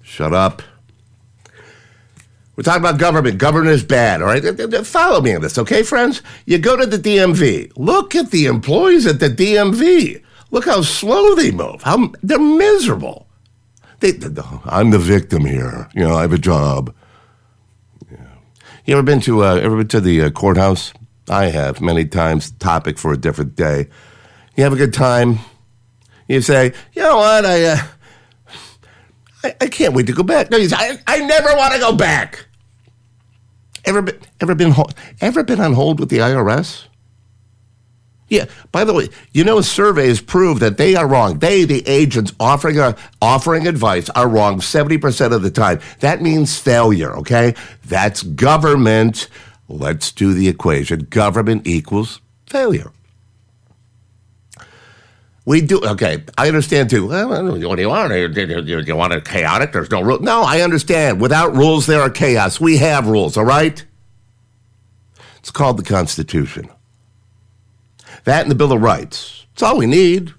Shut 0.00 0.32
up. 0.32 0.62
We're 2.54 2.62
talking 2.62 2.82
about 2.82 2.98
government. 2.98 3.38
Government 3.38 3.70
is 3.72 3.84
bad, 3.84 4.22
all 4.22 4.28
right? 4.28 4.86
Follow 4.86 5.20
me 5.20 5.34
on 5.34 5.42
this, 5.42 5.58
okay, 5.58 5.82
friends? 5.82 6.22
You 6.46 6.58
go 6.58 6.76
to 6.76 6.86
the 6.86 6.96
DMV. 6.96 7.72
Look 7.76 8.14
at 8.14 8.30
the 8.30 8.46
employees 8.46 9.06
at 9.06 9.20
the 9.20 9.28
DMV. 9.28 10.22
Look 10.50 10.64
how 10.64 10.82
slow 10.82 11.34
they 11.34 11.50
move. 11.50 11.82
How 11.82 12.12
they're 12.22 12.38
miserable. 12.38 13.28
They, 14.00 14.12
I'm 14.64 14.90
the 14.90 14.98
victim 14.98 15.44
here. 15.44 15.88
You 15.94 16.06
know, 16.06 16.14
I 16.16 16.22
have 16.22 16.32
a 16.32 16.38
job. 16.38 16.94
You 18.86 18.94
ever 18.94 19.02
been 19.02 19.20
to 19.22 19.44
uh, 19.44 19.56
ever 19.56 19.76
been 19.76 19.88
to 19.88 20.00
the 20.00 20.22
uh, 20.22 20.30
courthouse? 20.30 20.92
I 21.28 21.46
have 21.46 21.80
many 21.80 22.06
times. 22.06 22.52
Topic 22.52 22.98
for 22.98 23.12
a 23.12 23.16
different 23.18 23.54
day. 23.54 23.88
You 24.56 24.64
have 24.64 24.72
a 24.72 24.76
good 24.76 24.94
time. 24.94 25.40
You 26.28 26.42
say, 26.42 26.74
you 26.92 27.02
know 27.02 27.16
what? 27.16 27.44
I 27.44 27.64
uh, 27.64 27.78
I, 29.44 29.54
I, 29.62 29.66
can't 29.68 29.94
wait 29.94 30.06
to 30.06 30.12
go 30.12 30.22
back. 30.22 30.50
No, 30.50 30.58
you 30.58 30.68
say, 30.68 30.76
I, 30.76 30.98
I 31.06 31.18
never 31.24 31.48
want 31.56 31.72
to 31.72 31.80
go 31.80 31.94
back. 31.94 32.46
Ever 33.84 34.02
been 34.02 34.18
ever 34.40 34.54
been 34.54 34.74
ever 35.20 35.42
been 35.42 35.60
on 35.60 35.72
hold 35.72 35.98
with 35.98 36.10
the 36.10 36.18
IRS? 36.18 36.84
Yeah. 38.28 38.44
By 38.72 38.84
the 38.84 38.92
way, 38.92 39.08
you 39.32 39.42
know 39.42 39.62
surveys 39.62 40.20
prove 40.20 40.60
that 40.60 40.76
they 40.76 40.94
are 40.94 41.08
wrong. 41.08 41.38
They, 41.38 41.64
the 41.64 41.82
agents 41.88 42.34
offering 42.38 42.78
a, 42.78 42.94
offering 43.22 43.66
advice, 43.66 44.10
are 44.10 44.28
wrong 44.28 44.60
seventy 44.60 44.98
percent 44.98 45.32
of 45.32 45.42
the 45.42 45.50
time. 45.50 45.80
That 46.00 46.20
means 46.20 46.58
failure. 46.58 47.16
Okay, 47.18 47.54
that's 47.86 48.22
government. 48.22 49.28
Let's 49.68 50.12
do 50.12 50.34
the 50.34 50.48
equation. 50.48 51.06
Government 51.10 51.66
equals 51.66 52.20
failure. 52.46 52.92
We 55.48 55.62
do 55.62 55.80
okay. 55.82 56.22
I 56.36 56.46
understand 56.46 56.90
too. 56.90 57.06
What 57.06 57.40
do 57.40 57.80
you 57.80 57.88
want? 57.88 58.12
You, 58.12 58.80
you 58.80 58.96
want 58.96 59.14
it 59.14 59.24
chaotic? 59.24 59.72
There's 59.72 59.90
no 59.90 60.02
rule. 60.02 60.18
No, 60.20 60.42
I 60.42 60.60
understand. 60.60 61.22
Without 61.22 61.56
rules, 61.56 61.86
there 61.86 62.02
are 62.02 62.10
chaos. 62.10 62.60
We 62.60 62.76
have 62.76 63.06
rules. 63.06 63.38
All 63.38 63.46
right. 63.46 63.82
It's 65.38 65.50
called 65.50 65.78
the 65.78 65.84
Constitution. 65.84 66.68
That 68.24 68.42
and 68.42 68.50
the 68.50 68.56
Bill 68.56 68.74
of 68.74 68.82
Rights. 68.82 69.46
That's 69.54 69.62
all 69.62 69.78
we 69.78 69.86
need. 69.86 70.34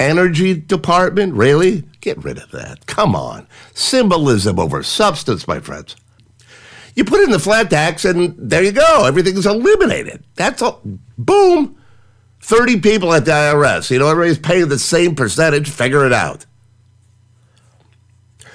Energy 0.00 0.54
Department, 0.54 1.34
really? 1.34 1.84
Get 2.00 2.24
rid 2.24 2.38
of 2.38 2.50
that. 2.52 2.86
Come 2.86 3.14
on. 3.14 3.46
Symbolism 3.74 4.58
over 4.58 4.82
substance, 4.82 5.46
my 5.46 5.60
friends. 5.60 5.94
You 6.94 7.04
put 7.04 7.20
in 7.20 7.30
the 7.30 7.38
flat 7.38 7.68
tax, 7.68 8.06
and 8.06 8.34
there 8.38 8.62
you 8.62 8.72
go. 8.72 9.04
Everything's 9.04 9.44
eliminated. 9.44 10.24
That's 10.36 10.62
all. 10.62 10.80
Boom. 11.18 11.76
30 12.42 12.80
people 12.80 13.14
at 13.14 13.24
the 13.24 13.30
IRS. 13.30 13.90
You 13.90 14.00
know, 14.00 14.08
everybody's 14.08 14.38
paying 14.38 14.68
the 14.68 14.78
same 14.78 15.14
percentage. 15.14 15.70
Figure 15.70 16.04
it 16.04 16.12
out. 16.12 16.44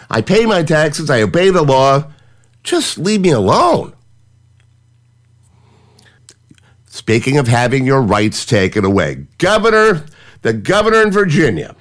I 0.10 0.22
pay 0.22 0.46
my 0.46 0.62
taxes. 0.63 1.10
I 1.10 1.22
obey 1.22 1.50
the 1.50 1.63
law. 1.63 2.12
Just 2.63 2.98
leave 2.98 3.22
me 3.22 3.32
alone. 3.32 3.94
Speaking 6.86 7.38
of 7.38 7.48
having 7.48 7.86
your 7.86 8.01
rights 8.01 8.46
taken 8.46 8.84
away, 8.84 9.27
Governor, 9.38 10.06
the 10.41 10.51
governor 10.51 11.01
in 11.03 11.12
Virginia, 11.12 11.75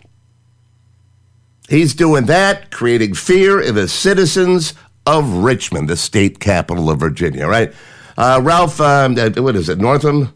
he's 1.68 1.94
doing 1.94 2.26
that, 2.26 2.70
creating 2.70 3.14
fear 3.14 3.60
in 3.60 3.74
the 3.74 3.88
citizens 3.88 4.74
of 5.06 5.28
Richmond, 5.28 5.88
the 5.88 5.96
state 5.96 6.38
capital 6.38 6.90
of 6.90 7.00
Virginia, 7.00 7.46
right? 7.46 7.72
Uh, 8.16 8.40
Ralph, 8.42 8.80
um, 8.80 9.16
what 9.16 9.56
is 9.56 9.68
it, 9.68 9.78
Northam? 9.78 10.32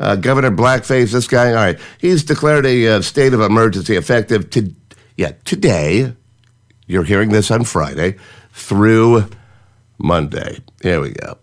Uh, 0.00 0.16
Governor 0.16 0.50
Blackface, 0.50 1.12
this 1.12 1.26
guy, 1.26 1.50
all 1.50 1.56
right, 1.56 1.78
he's 1.98 2.24
declared 2.24 2.64
a 2.64 2.88
uh, 2.88 3.02
state 3.02 3.34
of 3.34 3.42
emergency 3.42 3.96
effective 3.96 4.48
to, 4.50 4.74
yeah, 5.16 5.32
today. 5.44 6.14
You're 6.86 7.04
hearing 7.04 7.28
this 7.28 7.50
on 7.50 7.64
Friday 7.64 8.16
through 8.50 9.26
Monday. 9.98 10.60
Here 10.82 11.02
we 11.02 11.10
go. 11.10 11.36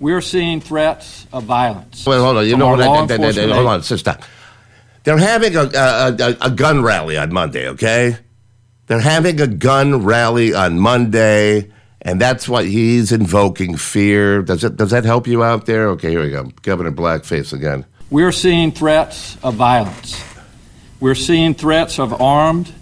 We're 0.00 0.22
seeing 0.22 0.62
threats 0.62 1.26
of 1.30 1.44
violence. 1.44 2.06
Wait, 2.06 2.16
hold 2.16 2.38
on. 2.38 2.46
You 2.46 2.56
know 2.56 2.68
what? 2.68 2.80
hold 2.80 3.10
on. 3.66 3.82
Sit 3.82 3.98
Stop. 3.98 4.22
They're 5.04 5.18
having 5.18 5.54
a, 5.56 5.70
a, 5.74 6.36
a 6.40 6.50
gun 6.50 6.82
rally 6.82 7.18
on 7.18 7.32
Monday. 7.32 7.68
Okay, 7.68 8.16
they're 8.86 9.00
having 9.00 9.40
a 9.40 9.46
gun 9.46 10.04
rally 10.04 10.54
on 10.54 10.78
Monday, 10.78 11.70
and 12.00 12.18
that's 12.20 12.48
what 12.48 12.64
he's 12.64 13.12
invoking 13.12 13.76
fear. 13.76 14.42
Does 14.42 14.64
it? 14.64 14.76
Does 14.76 14.90
that 14.90 15.04
help 15.04 15.26
you 15.26 15.44
out 15.44 15.66
there? 15.66 15.88
Okay, 15.90 16.10
here 16.10 16.22
we 16.22 16.30
go. 16.30 16.44
Governor 16.62 16.92
Blackface 16.92 17.52
again. 17.52 17.84
We're 18.10 18.32
seeing 18.32 18.72
threats 18.72 19.36
of 19.40 19.54
violence. 19.54 20.20
We're 20.98 21.14
seeing 21.14 21.54
threats 21.54 22.00
of 22.00 22.20
armed 22.20 22.72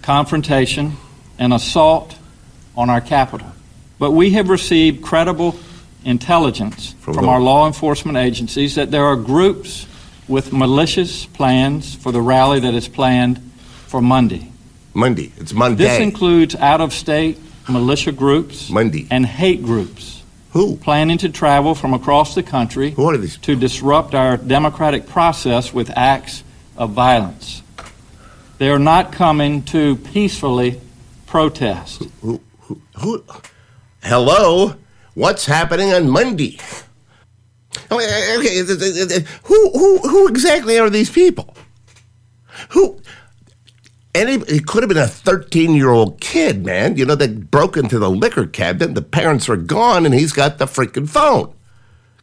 confrontation 0.00 0.96
and 1.38 1.52
assault 1.52 2.16
on 2.74 2.88
our 2.88 3.02
capital. 3.02 3.52
But 3.98 4.12
we 4.12 4.30
have 4.30 4.48
received 4.48 5.04
credible 5.04 5.58
intelligence 6.06 6.94
from, 7.00 7.14
from 7.14 7.28
our 7.28 7.38
law 7.38 7.66
enforcement 7.66 8.16
agencies 8.16 8.76
that 8.76 8.90
there 8.90 9.04
are 9.04 9.16
groups 9.16 9.86
with 10.26 10.54
malicious 10.54 11.26
plans 11.26 11.94
for 11.94 12.10
the 12.10 12.22
rally 12.22 12.60
that 12.60 12.72
is 12.72 12.88
planned 12.88 13.38
for 13.88 14.00
Monday. 14.00 14.50
Monday. 14.94 15.32
It's 15.36 15.52
Monday. 15.52 15.84
This 15.84 16.00
includes 16.00 16.54
out 16.54 16.80
of 16.80 16.94
state 16.94 17.38
militia 17.68 18.12
groups 18.12 18.70
Monday. 18.70 19.06
and 19.10 19.26
hate 19.26 19.62
groups. 19.62 20.07
Who? 20.52 20.76
Planning 20.76 21.18
to 21.18 21.28
travel 21.28 21.74
from 21.74 21.92
across 21.94 22.34
the 22.34 22.42
country 22.42 22.92
Who 22.92 23.08
are 23.10 23.16
these? 23.16 23.36
to 23.38 23.54
disrupt 23.54 24.14
our 24.14 24.36
democratic 24.36 25.06
process 25.06 25.72
with 25.74 25.90
acts 25.96 26.42
of 26.76 26.90
violence. 26.90 27.62
They 28.58 28.70
are 28.70 28.78
not 28.78 29.12
coming 29.12 29.62
to 29.64 29.96
peacefully 29.96 30.80
protest. 31.26 32.02
Who, 32.22 32.40
who, 32.62 32.80
who, 32.98 33.24
hello? 34.02 34.74
What's 35.14 35.46
happening 35.46 35.92
on 35.92 36.08
Monday? 36.08 36.58
Oh, 37.90 37.98
eh, 37.98 38.04
eh, 38.04 38.36
okay, 38.38 38.60
eh, 38.60 39.20
who, 39.44 39.70
who, 39.72 39.98
who 39.98 40.28
exactly 40.28 40.78
are 40.78 40.90
these 40.90 41.10
people? 41.10 41.54
Who? 42.70 43.00
Any, 44.18 44.34
it 44.48 44.66
could 44.66 44.82
have 44.82 44.88
been 44.88 44.98
a 44.98 45.06
13 45.06 45.74
year 45.74 45.90
old 45.90 46.20
kid, 46.20 46.64
man. 46.64 46.96
You 46.96 47.06
know, 47.06 47.14
they 47.14 47.28
broke 47.28 47.76
into 47.76 48.00
the 48.00 48.10
liquor 48.10 48.46
cabinet, 48.46 48.96
the 48.96 49.02
parents 49.02 49.48
are 49.48 49.56
gone, 49.56 50.04
and 50.04 50.12
he's 50.12 50.32
got 50.32 50.58
the 50.58 50.66
freaking 50.66 51.08
phone. 51.08 51.54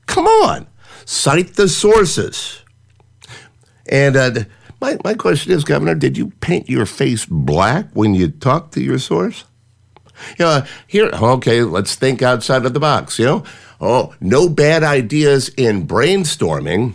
Come 0.06 0.28
on, 0.28 0.68
cite 1.06 1.54
the 1.54 1.70
sources. 1.70 2.62
And 3.88 4.18
uh, 4.18 4.32
my, 4.82 4.98
my 5.06 5.14
question 5.14 5.54
is, 5.54 5.64
Governor, 5.64 5.96
did 5.96 6.18
you 6.18 6.32
paint 6.42 6.70
your 6.70 6.86
face 6.86 7.26
black 7.26 7.88
when 7.94 8.14
you 8.14 8.28
talked 8.28 8.74
to 8.74 8.84
your 8.84 9.00
source? 9.00 9.46
You 10.38 10.46
know, 10.46 10.64
here, 10.88 11.10
okay, 11.14 11.64
let's 11.64 11.96
think 11.96 12.22
outside 12.22 12.66
of 12.66 12.74
the 12.74 12.80
box, 12.82 13.20
you 13.20 13.26
know? 13.26 13.44
Oh, 13.80 14.14
no 14.20 14.50
bad 14.50 14.84
ideas 14.84 15.50
in 15.50 15.88
brainstorming. 15.88 16.94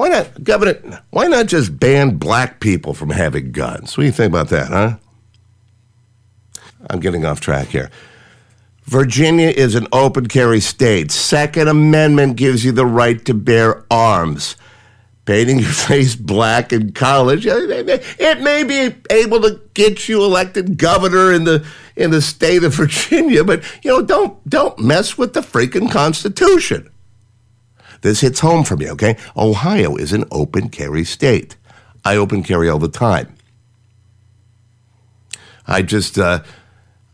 Why 0.00 0.08
not, 0.08 0.42
Governor, 0.42 1.02
why 1.10 1.26
not 1.26 1.44
just 1.44 1.78
ban 1.78 2.16
black 2.16 2.60
people 2.60 2.94
from 2.94 3.10
having 3.10 3.52
guns? 3.52 3.98
What 3.98 4.02
do 4.02 4.06
you 4.06 4.12
think 4.12 4.30
about 4.32 4.48
that, 4.48 4.68
huh? 4.68 4.96
I'm 6.88 7.00
getting 7.00 7.26
off 7.26 7.40
track 7.40 7.66
here. 7.66 7.90
Virginia 8.84 9.48
is 9.48 9.74
an 9.74 9.86
open 9.92 10.26
carry 10.26 10.60
state. 10.60 11.10
Second 11.10 11.68
Amendment 11.68 12.36
gives 12.36 12.64
you 12.64 12.72
the 12.72 12.86
right 12.86 13.22
to 13.26 13.34
bear 13.34 13.84
arms. 13.90 14.56
Painting 15.26 15.58
your 15.58 15.68
face 15.88 16.16
black 16.16 16.72
in 16.72 16.92
college, 16.92 17.46
uh, 17.46 17.58
it 17.58 18.40
may 18.40 18.64
be 18.64 18.96
able 19.10 19.42
to 19.42 19.60
get 19.74 20.08
you 20.08 20.24
elected 20.24 20.78
governor 20.78 21.30
in 21.30 21.44
the 21.44 21.66
in 21.94 22.10
the 22.10 22.22
state 22.22 22.64
of 22.64 22.74
Virginia, 22.76 23.44
but 23.44 23.62
you 23.84 23.90
know, 23.90 24.00
don't 24.00 24.48
don't 24.48 24.78
mess 24.78 25.18
with 25.18 25.34
the 25.34 25.42
freaking 25.42 25.92
Constitution. 25.92 26.89
This 28.02 28.20
hits 28.20 28.40
home 28.40 28.64
for 28.64 28.76
me, 28.76 28.90
okay? 28.90 29.16
Ohio 29.36 29.96
is 29.96 30.12
an 30.12 30.24
open 30.30 30.68
carry 30.70 31.04
state. 31.04 31.56
I 32.04 32.16
open 32.16 32.42
carry 32.42 32.68
all 32.68 32.78
the 32.78 32.88
time. 32.88 33.34
I 35.66 35.82
just 35.82 36.18
uh, 36.18 36.42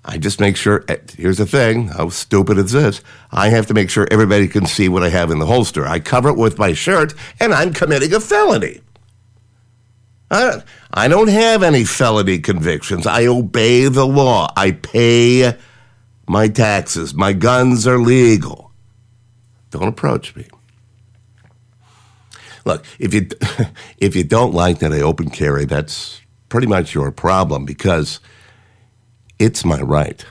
I 0.04 0.18
just 0.18 0.40
make 0.40 0.56
sure. 0.56 0.84
eh, 0.88 0.96
Here's 1.16 1.38
the 1.38 1.46
thing: 1.46 1.88
how 1.88 2.08
stupid 2.10 2.58
is 2.58 2.72
this? 2.72 3.02
I 3.32 3.48
have 3.48 3.66
to 3.66 3.74
make 3.74 3.90
sure 3.90 4.06
everybody 4.10 4.46
can 4.48 4.66
see 4.66 4.88
what 4.88 5.02
I 5.02 5.08
have 5.08 5.30
in 5.30 5.38
the 5.40 5.46
holster. 5.46 5.86
I 5.86 5.98
cover 5.98 6.28
it 6.28 6.36
with 6.38 6.58
my 6.58 6.72
shirt, 6.72 7.12
and 7.40 7.52
I'm 7.52 7.72
committing 7.72 8.14
a 8.14 8.20
felony. 8.20 8.80
I 10.30 10.62
I 10.94 11.08
don't 11.08 11.28
have 11.28 11.62
any 11.62 11.84
felony 11.84 12.38
convictions. 12.38 13.06
I 13.06 13.26
obey 13.26 13.88
the 13.88 14.06
law. 14.06 14.52
I 14.56 14.70
pay 14.72 15.54
my 16.28 16.48
taxes. 16.48 17.12
My 17.12 17.32
guns 17.32 17.86
are 17.86 17.98
legal. 17.98 18.70
Don't 19.70 19.88
approach 19.88 20.34
me. 20.36 20.46
Look, 22.66 22.84
if 22.98 23.14
you 23.14 23.28
if 23.98 24.14
you 24.14 24.24
don't 24.24 24.52
like 24.52 24.80
that 24.80 24.92
I 24.92 25.00
open 25.00 25.30
carry, 25.30 25.64
that's 25.64 26.20
pretty 26.50 26.66
much 26.66 26.94
your 26.94 27.10
problem 27.10 27.64
because 27.64 28.20
it's 29.38 29.64
my 29.64 29.80
right. 29.80 30.22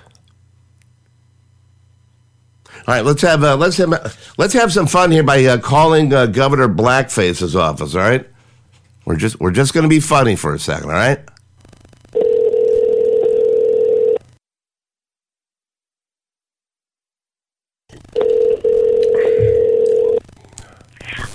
All 2.87 2.93
right, 2.93 3.05
let's 3.05 3.23
have 3.23 3.43
uh, 3.43 3.55
let's 3.55 3.77
have 3.77 4.33
let's 4.37 4.53
have 4.53 4.71
some 4.71 4.85
fun 4.85 5.09
here 5.11 5.23
by 5.23 5.43
uh, 5.45 5.57
calling 5.57 6.13
uh, 6.13 6.27
Governor 6.27 6.67
Blackface's 6.67 7.55
office. 7.55 7.95
All 7.95 8.01
right, 8.01 8.27
we're 9.05 9.15
just 9.15 9.39
we're 9.39 9.51
just 9.51 9.73
going 9.73 9.83
to 9.83 9.89
be 9.89 10.01
funny 10.01 10.35
for 10.35 10.53
a 10.53 10.59
second. 10.59 10.91
All 10.91 10.95
right. 10.97 11.19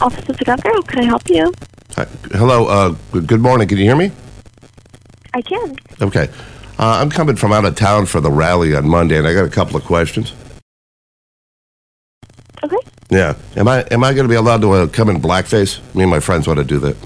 Office 0.00 0.28
of 0.28 0.36
the 0.38 0.44
Governor, 0.44 0.72
how 0.74 0.82
can 0.82 0.98
I 1.00 1.04
help 1.04 1.28
you? 1.28 1.52
Hi. 1.96 2.06
Hello. 2.32 2.66
Uh, 2.66 2.94
good 3.12 3.26
good 3.26 3.40
morning. 3.40 3.68
Can 3.68 3.78
you 3.78 3.84
hear 3.84 3.96
me? 3.96 4.10
I 5.34 5.42
can. 5.42 5.76
Okay. 6.00 6.28
Uh, 6.78 6.98
I'm 7.00 7.10
coming 7.10 7.36
from 7.36 7.52
out 7.52 7.64
of 7.64 7.74
town 7.74 8.06
for 8.06 8.20
the 8.20 8.30
rally 8.30 8.74
on 8.74 8.88
Monday, 8.88 9.18
and 9.18 9.26
I 9.26 9.34
got 9.34 9.44
a 9.44 9.50
couple 9.50 9.76
of 9.76 9.84
questions. 9.84 10.32
Okay. 12.62 12.78
Yeah. 13.10 13.34
Am 13.56 13.68
I 13.68 13.82
am 13.90 14.02
I 14.02 14.14
going 14.14 14.24
to 14.24 14.28
be 14.28 14.36
allowed 14.36 14.62
to 14.62 14.72
uh, 14.72 14.86
come 14.86 15.10
in 15.10 15.20
blackface? 15.20 15.80
Me 15.94 16.02
and 16.02 16.10
my 16.10 16.20
friends 16.20 16.46
want 16.46 16.58
to 16.58 16.64
do 16.64 16.78
that. 16.78 16.96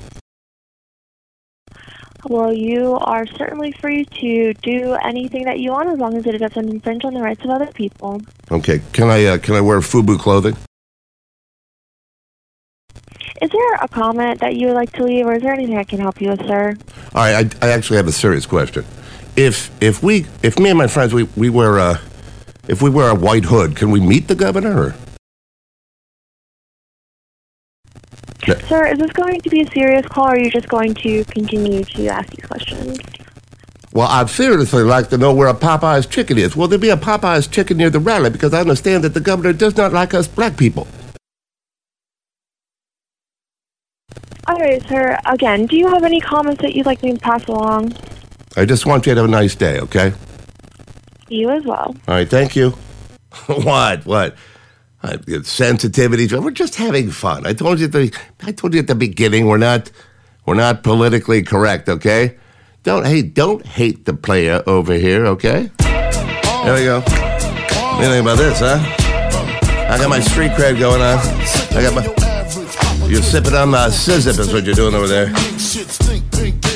Well, 2.27 2.53
you 2.53 2.95
are 3.03 3.27
certainly 3.27 3.73
free 3.73 4.05
to 4.07 4.55
do 4.55 4.95
anything 5.05 5.45
that 5.45 5.59
you 5.59 5.73
want 5.73 5.91
as 5.91 5.99
long 5.99 6.17
as 6.17 6.25
it 6.27 6.39
doesn't 6.39 6.69
infringe 6.71 7.05
on 7.05 7.13
the 7.13 7.21
rights 7.21 7.45
of 7.45 7.51
other 7.51 7.67
people. 7.67 8.23
Okay. 8.51 8.81
Can 8.93 9.11
I 9.11 9.25
uh, 9.25 9.39
can 9.39 9.57
I 9.57 9.61
wear 9.61 9.81
FUBU 9.81 10.19
clothing? 10.21 10.57
Is 13.43 13.51
there 13.51 13.75
a 13.75 13.89
comment 13.89 14.41
that 14.41 14.55
you 14.57 14.69
would 14.69 14.77
like 14.77 14.93
to 14.93 15.03
leave, 15.05 15.27
or 15.27 15.35
is 15.35 15.43
there 15.43 15.53
anything 15.53 15.77
I 15.77 15.85
can 15.85 15.99
help 15.99 16.21
you 16.21 16.31
with, 16.31 16.47
sir? 16.47 16.77
All 17.15 17.23
right. 17.23 17.55
I, 17.63 17.67
I 17.67 17.71
actually 17.71 17.97
have 17.97 18.07
a 18.07 18.13
serious 18.13 18.47
question. 18.47 18.85
If 19.37 19.71
if 19.83 20.03
we 20.03 20.27
if 20.43 20.59
me 20.59 20.71
and 20.71 20.79
my 20.79 20.87
friends 20.87 21.13
we 21.13 21.25
we 21.37 21.51
wear 21.51 21.79
a 21.79 22.01
if 22.69 22.81
we 22.81 22.91
wear 22.91 23.11
a 23.11 23.15
white 23.15 23.47
hood, 23.47 23.77
can 23.77 23.91
we 23.91 24.01
meet 24.01 24.29
the 24.29 24.37
governor? 24.37 24.81
Or? 24.81 24.95
No. 28.47 28.55
Sir, 28.69 28.87
is 28.87 28.99
this 28.99 29.11
going 29.13 29.41
to 29.41 29.51
be 29.51 29.63
a 29.63 29.71
serious 29.71 30.07
call, 30.07 30.27
or 30.27 30.31
are 30.31 30.39
you 30.39 30.51
just 30.51 30.69
going 30.69 30.95
to 30.95 31.25
continue 31.25 31.83
to 31.83 32.07
ask 32.09 32.29
these 32.31 32.47
questions? 32.47 32.99
Well, 33.93 34.09
I'd 34.09 34.29
seriously 34.29 34.83
like 34.83 35.09
to 35.11 35.19
know 35.19 35.33
where 35.33 35.49
a 35.49 35.55
Popeye's 35.55 36.07
chicken 36.07 36.37
is. 36.37 36.57
Will 36.57 36.69
there 36.69 36.79
be 36.79 36.91
a 36.91 36.97
Popeye's 36.97 37.47
chicken 37.47 37.79
near 37.79 37.91
the 37.91 38.01
rally? 38.01 38.29
Because 38.29 38.53
I 38.53 38.61
understand 38.61 39.05
that 39.05 39.15
the 39.15 39.21
governor 39.21 39.53
does 39.53 39.77
not 39.77 39.93
like 39.93 40.15
us 40.15 40.27
black 40.29 40.57
people. 40.57 40.87
All 44.47 44.59
right, 44.59 44.87
sir. 44.89 45.19
Again, 45.25 45.67
do 45.67 45.77
you 45.77 45.89
have 45.89 46.05
any 46.05 46.21
comments 46.21 46.61
that 46.63 46.75
you'd 46.75 46.87
like 46.87 47.03
me 47.03 47.13
to 47.13 47.19
pass 47.19 47.47
along? 47.47 47.95
I 48.57 48.65
just 48.65 48.85
want 48.85 49.07
you 49.07 49.15
to 49.15 49.21
have 49.21 49.29
a 49.29 49.33
nice 49.33 49.55
day, 49.55 49.81
okay? 49.81 50.13
You 51.29 51.51
as 51.51 51.65
well. 51.65 51.97
All 52.07 52.15
right, 52.15 52.29
thank 52.29 52.55
you. 52.55 52.71
what? 53.47 54.05
What? 54.05 54.37
Uh, 55.03 55.19
I, 55.27 55.43
sensitivity. 55.43 56.35
We're 56.35 56.51
just 56.51 56.75
having 56.77 57.11
fun. 57.11 57.47
I 57.47 57.53
told 57.53 57.79
you 57.79 57.87
at 57.87 57.93
the 57.93 58.17
I 58.43 58.53
told 58.53 58.75
you 58.75 58.81
at 58.81 58.87
the 58.87 58.95
beginning 58.95 59.47
we're 59.47 59.59
not 59.59 59.91
we're 60.47 60.55
not 60.55 60.83
politically 60.83 61.43
correct, 61.43 61.89
okay? 61.89 62.37
Don't 62.85 63.07
hey, 63.07 63.23
don't 63.23 63.65
hate 63.67 64.05
the 64.05 64.15
player 64.15 64.63
over 64.67 64.95
here, 64.95 65.27
okay? 65.27 65.71
There 65.79 66.75
we 66.75 66.85
go. 66.85 67.01
What 67.01 67.99
do 67.99 68.05
you 68.05 68.11
think 68.11 68.23
about 68.23 68.39
this, 68.39 68.61
huh? 68.61 68.79
I 69.91 69.99
got 69.99 70.09
my 70.09 70.21
street 70.21 70.53
cred 70.53 70.79
going 70.79 71.03
on. 71.03 71.19
I 71.77 71.83
got 71.83 71.95
my 71.95 72.24
You're 73.07 73.23
sipping 73.23 73.55
on 73.55 73.71
the 73.71 73.89
sizzip 73.89 74.39
is 74.39 74.53
what 74.53 74.65
you're 74.65 74.75
doing 74.75 74.95
over 74.95 75.07
there. 75.07 75.29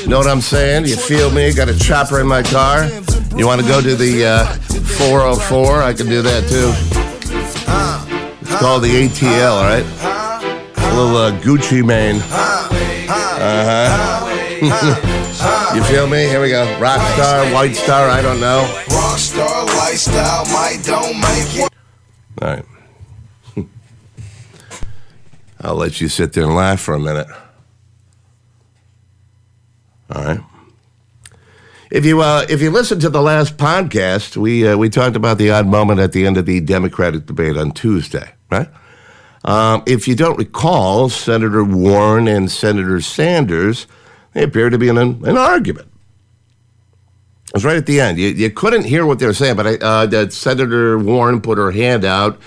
Know 0.07 0.17
what 0.17 0.27
I'm 0.27 0.41
saying? 0.41 0.85
You 0.85 0.95
feel 0.95 1.31
me? 1.31 1.53
Got 1.53 1.69
a 1.69 1.77
chopper 1.77 2.19
in 2.19 2.27
my 2.27 2.43
car. 2.43 2.85
You 3.35 3.45
want 3.45 3.61
to 3.61 3.67
go 3.67 3.81
to 3.81 3.95
the 3.95 4.25
uh, 4.25 4.45
404? 4.97 5.81
I 5.81 5.93
can 5.93 6.07
do 6.07 6.21
that 6.21 6.47
too. 6.47 6.71
It's 8.41 8.59
called 8.59 8.83
the 8.83 8.89
ATL, 8.89 9.51
all 9.51 9.63
right? 9.63 9.85
A 10.77 10.95
little 10.95 11.17
uh, 11.17 11.31
Gucci 11.41 11.85
Mane. 11.85 12.21
Uh 12.21 13.89
huh. 13.91 14.25
you 15.75 15.83
feel 15.83 16.07
me? 16.07 16.23
Here 16.23 16.41
we 16.41 16.49
go. 16.49 16.65
Rock 16.79 16.99
star, 17.13 17.45
white 17.53 17.75
star, 17.75 18.09
I 18.09 18.21
don't 18.21 18.39
know. 18.39 18.65
Rockstar 18.87 19.65
lifestyle 19.77 20.45
might 20.45 20.79
don't 20.83 21.19
make 21.19 21.65
it. 21.65 21.73
All 22.41 22.47
right. 22.47 22.65
I'll 25.61 25.75
let 25.75 25.99
you 25.99 26.07
sit 26.07 26.33
there 26.33 26.45
and 26.45 26.55
laugh 26.55 26.79
for 26.79 26.93
a 26.93 26.99
minute. 26.99 27.27
All 30.11 30.23
right. 30.23 30.39
If 31.91 32.05
you 32.05 32.21
uh, 32.21 32.45
if 32.49 32.61
you 32.61 32.69
listen 32.71 32.99
to 32.99 33.09
the 33.09 33.21
last 33.21 33.57
podcast, 33.57 34.37
we 34.37 34.67
uh, 34.67 34.77
we 34.77 34.89
talked 34.89 35.15
about 35.15 35.37
the 35.37 35.51
odd 35.51 35.67
moment 35.67 35.99
at 35.99 36.11
the 36.11 36.25
end 36.25 36.37
of 36.37 36.45
the 36.45 36.59
Democratic 36.61 37.25
debate 37.25 37.57
on 37.57 37.71
Tuesday, 37.71 38.33
right? 38.51 38.69
Um, 39.43 39.83
if 39.87 40.07
you 40.07 40.15
don't 40.15 40.37
recall, 40.37 41.09
Senator 41.09 41.63
Warren 41.63 42.27
and 42.27 42.51
Senator 42.51 43.01
Sanders 43.01 43.87
they 44.33 44.43
appeared 44.43 44.73
to 44.73 44.77
be 44.77 44.89
in 44.89 44.97
an, 44.97 45.25
an 45.25 45.37
argument. 45.37 45.87
It 47.47 47.53
was 47.55 47.65
right 47.65 47.77
at 47.77 47.87
the 47.87 47.99
end. 47.99 48.19
You, 48.19 48.27
you 48.27 48.51
couldn't 48.51 48.83
hear 48.83 49.05
what 49.05 49.19
they 49.19 49.25
were 49.25 49.33
saying, 49.33 49.55
but 49.55 49.65
I, 49.65 49.75
uh, 49.77 50.29
Senator 50.29 50.99
Warren 50.99 51.41
put 51.41 51.57
her 51.57 51.71
hand 51.71 52.05
out. 52.05 52.39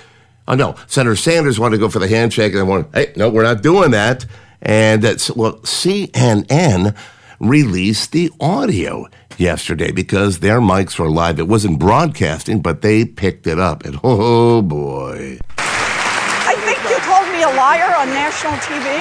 Oh 0.52 0.54
no, 0.54 0.74
Senator 0.86 1.16
Sanders 1.16 1.58
wanted 1.58 1.76
to 1.76 1.80
go 1.80 1.88
for 1.88 1.98
the 1.98 2.06
handshake, 2.06 2.52
and 2.52 2.60
I 2.60 2.64
wanted, 2.64 2.86
hey, 2.92 3.14
no, 3.16 3.30
we're 3.30 3.42
not 3.42 3.62
doing 3.62 3.92
that. 3.92 4.26
And 4.60 5.00
that's 5.00 5.30
well, 5.30 5.54
CNN 5.60 6.94
released 7.40 8.12
the 8.12 8.30
audio 8.38 9.06
yesterday 9.38 9.92
because 9.92 10.40
their 10.40 10.60
mics 10.60 10.98
were 10.98 11.08
live. 11.08 11.38
It 11.38 11.48
wasn't 11.48 11.78
broadcasting, 11.78 12.60
but 12.60 12.82
they 12.82 13.06
picked 13.06 13.46
it 13.46 13.58
up. 13.58 13.86
And 13.86 13.98
oh 14.04 14.60
boy. 14.60 15.38
I 15.56 16.54
think 16.66 16.76
you 16.84 16.96
called 16.98 17.32
me 17.32 17.44
a 17.44 17.56
liar 17.56 17.96
on 17.96 18.08
national 18.08 18.52
TV. 18.60 19.00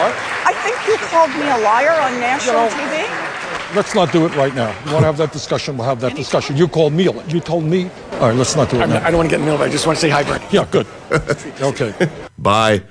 What? 0.00 0.14
I 0.48 0.54
think 0.64 0.76
you 0.88 0.96
called 1.08 1.28
me 1.32 1.42
a 1.42 1.58
liar 1.58 1.92
on 1.92 2.18
national 2.18 2.68
TV. 2.68 3.35
Let's 3.74 3.94
not 3.94 4.12
do 4.12 4.24
it 4.26 4.34
right 4.36 4.54
now. 4.54 4.68
You 4.86 4.92
want 4.92 5.02
to 5.02 5.06
have 5.06 5.16
that 5.18 5.32
discussion? 5.32 5.76
We'll 5.76 5.88
have 5.88 6.00
that 6.00 6.14
discussion. 6.14 6.56
You 6.56 6.68
called 6.68 6.92
me. 6.92 7.04
You 7.28 7.40
told 7.40 7.64
me. 7.64 7.90
All 8.12 8.20
right, 8.28 8.34
let's 8.34 8.54
not 8.56 8.70
do 8.70 8.76
it 8.78 8.82
I'm 8.82 8.88
now. 8.88 8.94
not- 8.96 9.04
I 9.04 9.10
don't 9.10 9.18
want 9.18 9.30
to 9.30 9.36
get 9.36 9.40
in 9.40 9.46
the 9.46 9.52
middle 9.52 9.60
of 9.62 9.66
it. 9.66 9.70
I 9.70 9.72
just 9.72 9.86
want 9.86 9.98
to 9.98 10.00
say 10.00 10.08
hi, 10.08 10.22
Bernie. 10.22 10.44
Yeah, 10.50 10.66
good. 10.70 10.86
okay. 11.60 11.92
Bye. 12.38 12.82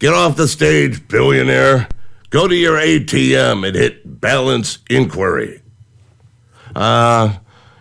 Get 0.00 0.12
off 0.12 0.36
the 0.36 0.48
stage, 0.48 1.06
billionaire. 1.06 1.88
Go 2.30 2.48
to 2.48 2.54
your 2.54 2.76
ATM 2.78 3.66
and 3.66 3.76
hit 3.76 4.20
balance 4.20 4.78
inquiry. 4.90 5.62
Uh, 6.74 7.36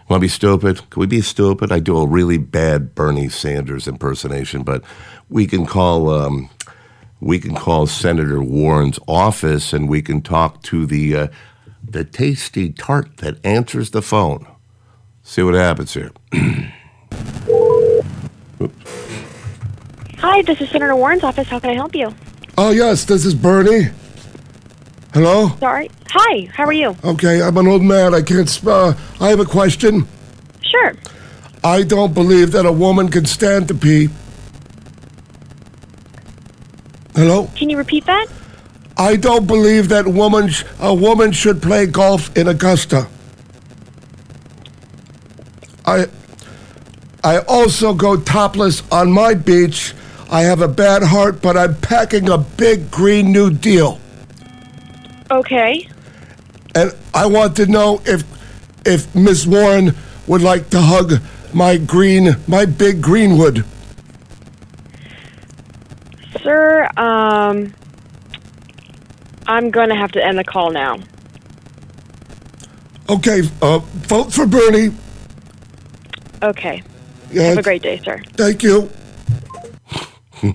want 0.07 0.19
to 0.19 0.25
be 0.25 0.27
stupid? 0.27 0.89
Can 0.89 0.99
we 0.99 1.07
be 1.07 1.21
stupid? 1.21 1.71
I 1.71 1.79
do 1.79 1.97
a 1.97 2.05
really 2.05 2.37
bad 2.37 2.93
Bernie 2.93 3.29
Sanders 3.29 3.87
impersonation, 3.87 4.63
but 4.63 4.83
we 5.29 5.47
can 5.47 5.65
call 5.65 6.09
um, 6.09 6.49
we 7.21 7.39
can 7.39 7.55
call 7.55 7.87
Senator 7.87 8.41
Warren's 8.43 8.99
office 9.07 9.73
and 9.73 9.87
we 9.87 10.01
can 10.01 10.21
talk 10.21 10.61
to 10.63 10.85
the 10.85 11.15
uh, 11.15 11.27
the 11.91 12.03
tasty 12.03 12.71
tart 12.71 13.17
that 13.17 13.43
answers 13.45 13.91
the 13.91 14.01
phone. 14.01 14.47
See 15.23 15.43
what 15.43 15.55
happens 15.55 15.93
here. 15.93 16.11
Hi, 20.17 20.41
this 20.43 20.61
is 20.61 20.69
Senator 20.69 20.95
Warren's 20.95 21.23
office. 21.23 21.47
How 21.47 21.59
can 21.59 21.69
I 21.71 21.73
help 21.73 21.95
you? 21.95 22.13
Oh, 22.57 22.71
yes, 22.71 23.05
this 23.05 23.25
is 23.25 23.33
Bernie. 23.33 23.89
Hello? 25.13 25.49
Sorry. 25.59 25.89
Hi, 26.09 26.49
how 26.53 26.65
are 26.65 26.73
you? 26.73 26.95
Okay, 27.03 27.41
I'm 27.41 27.57
an 27.57 27.67
old 27.67 27.83
man. 27.83 28.13
I 28.13 28.21
can't 28.21 28.49
spell. 28.49 28.89
Uh, 28.89 28.97
I 29.19 29.29
have 29.29 29.39
a 29.39 29.45
question. 29.45 30.07
Sure. 30.61 30.93
I 31.63 31.83
don't 31.83 32.13
believe 32.13 32.51
that 32.51 32.65
a 32.65 32.71
woman 32.71 33.09
can 33.09 33.25
stand 33.25 33.67
to 33.67 33.73
pee. 33.73 34.09
Hello? 37.15 37.49
Can 37.55 37.69
you 37.69 37.77
repeat 37.77 38.05
that? 38.05 38.27
I 39.01 39.15
don't 39.15 39.47
believe 39.47 39.89
that 39.89 40.07
woman 40.07 40.49
sh- 40.49 40.63
a 40.79 40.93
woman 40.93 41.31
should 41.31 41.59
play 41.59 41.87
golf 41.87 42.37
in 42.37 42.47
Augusta. 42.47 43.07
I 45.87 46.05
I 47.23 47.39
also 47.39 47.95
go 47.95 48.15
topless 48.17 48.83
on 48.91 49.11
my 49.11 49.33
beach. 49.33 49.95
I 50.29 50.41
have 50.43 50.61
a 50.61 50.67
bad 50.67 51.01
heart, 51.01 51.41
but 51.41 51.57
I'm 51.57 51.73
packing 51.81 52.29
a 52.29 52.37
big 52.37 52.91
green 52.91 53.31
new 53.31 53.49
deal. 53.49 53.99
Okay. 55.31 55.89
And 56.75 56.93
I 57.11 57.25
want 57.25 57.55
to 57.55 57.65
know 57.65 58.03
if 58.05 58.23
if 58.85 59.15
Miss 59.15 59.47
Warren 59.47 59.95
would 60.27 60.43
like 60.43 60.69
to 60.69 60.79
hug 60.79 61.13
my 61.53 61.77
green 61.77 62.35
my 62.47 62.65
big 62.65 63.01
greenwood. 63.01 63.65
Sir, 66.43 66.87
um, 66.97 67.73
I'm 69.51 69.69
going 69.69 69.89
to 69.89 69.95
have 69.95 70.13
to 70.13 70.25
end 70.25 70.39
the 70.39 70.45
call 70.45 70.71
now. 70.71 70.97
Okay, 73.09 73.41
uh, 73.61 73.79
vote 73.79 74.31
for 74.31 74.47
Bernie. 74.47 74.93
Okay. 76.41 76.81
Yes. 77.29 77.49
Have 77.49 77.57
a 77.57 77.61
great 77.63 77.81
day, 77.81 77.99
sir. 77.99 78.21
Thank 78.35 78.63
you. 78.63 78.89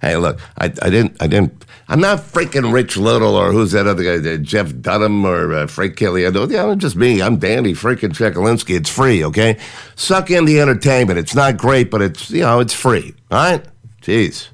hey, 0.00 0.16
look, 0.16 0.40
I, 0.56 0.64
I 0.64 0.88
didn't, 0.88 1.22
I 1.22 1.26
didn't, 1.26 1.66
I'm 1.86 2.00
not 2.00 2.20
freaking 2.20 2.72
Rich 2.72 2.96
Little 2.96 3.36
or 3.36 3.52
who's 3.52 3.72
that 3.72 3.86
other 3.86 4.02
guy, 4.02 4.30
uh, 4.30 4.38
Jeff 4.38 4.74
Dunham 4.80 5.26
or 5.26 5.52
uh, 5.52 5.66
Frank 5.66 5.96
Kelly. 5.96 6.26
I 6.26 6.30
don't, 6.30 6.50
yeah, 6.50 6.64
I'm 6.64 6.78
just 6.78 6.96
me. 6.96 7.20
I'm 7.20 7.36
Danny 7.36 7.74
freaking 7.74 8.14
Chekalinsky. 8.14 8.74
It's 8.74 8.88
free, 8.88 9.22
okay? 9.22 9.58
Suck 9.96 10.30
in 10.30 10.46
the 10.46 10.60
entertainment. 10.60 11.18
It's 11.18 11.34
not 11.34 11.58
great, 11.58 11.90
but 11.90 12.00
it's, 12.00 12.30
you 12.30 12.40
know, 12.40 12.60
it's 12.60 12.72
free. 12.72 13.14
All 13.30 13.36
right? 13.36 13.64
Jeez. 14.00 14.48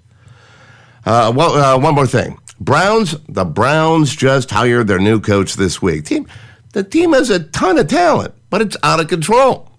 Uh, 1.06 1.32
well, 1.34 1.52
uh, 1.54 1.78
one 1.78 1.94
more 1.94 2.08
thing. 2.08 2.36
Browns, 2.60 3.16
the 3.26 3.46
Browns 3.46 4.14
just 4.14 4.50
hired 4.50 4.86
their 4.86 4.98
new 4.98 5.18
coach 5.18 5.54
this 5.54 5.80
week. 5.80 6.04
Team, 6.04 6.28
the 6.72 6.84
team 6.84 7.14
has 7.14 7.30
a 7.30 7.40
ton 7.40 7.78
of 7.78 7.88
talent, 7.88 8.34
but 8.50 8.60
it's 8.60 8.76
out 8.82 9.00
of 9.00 9.08
control. 9.08 9.70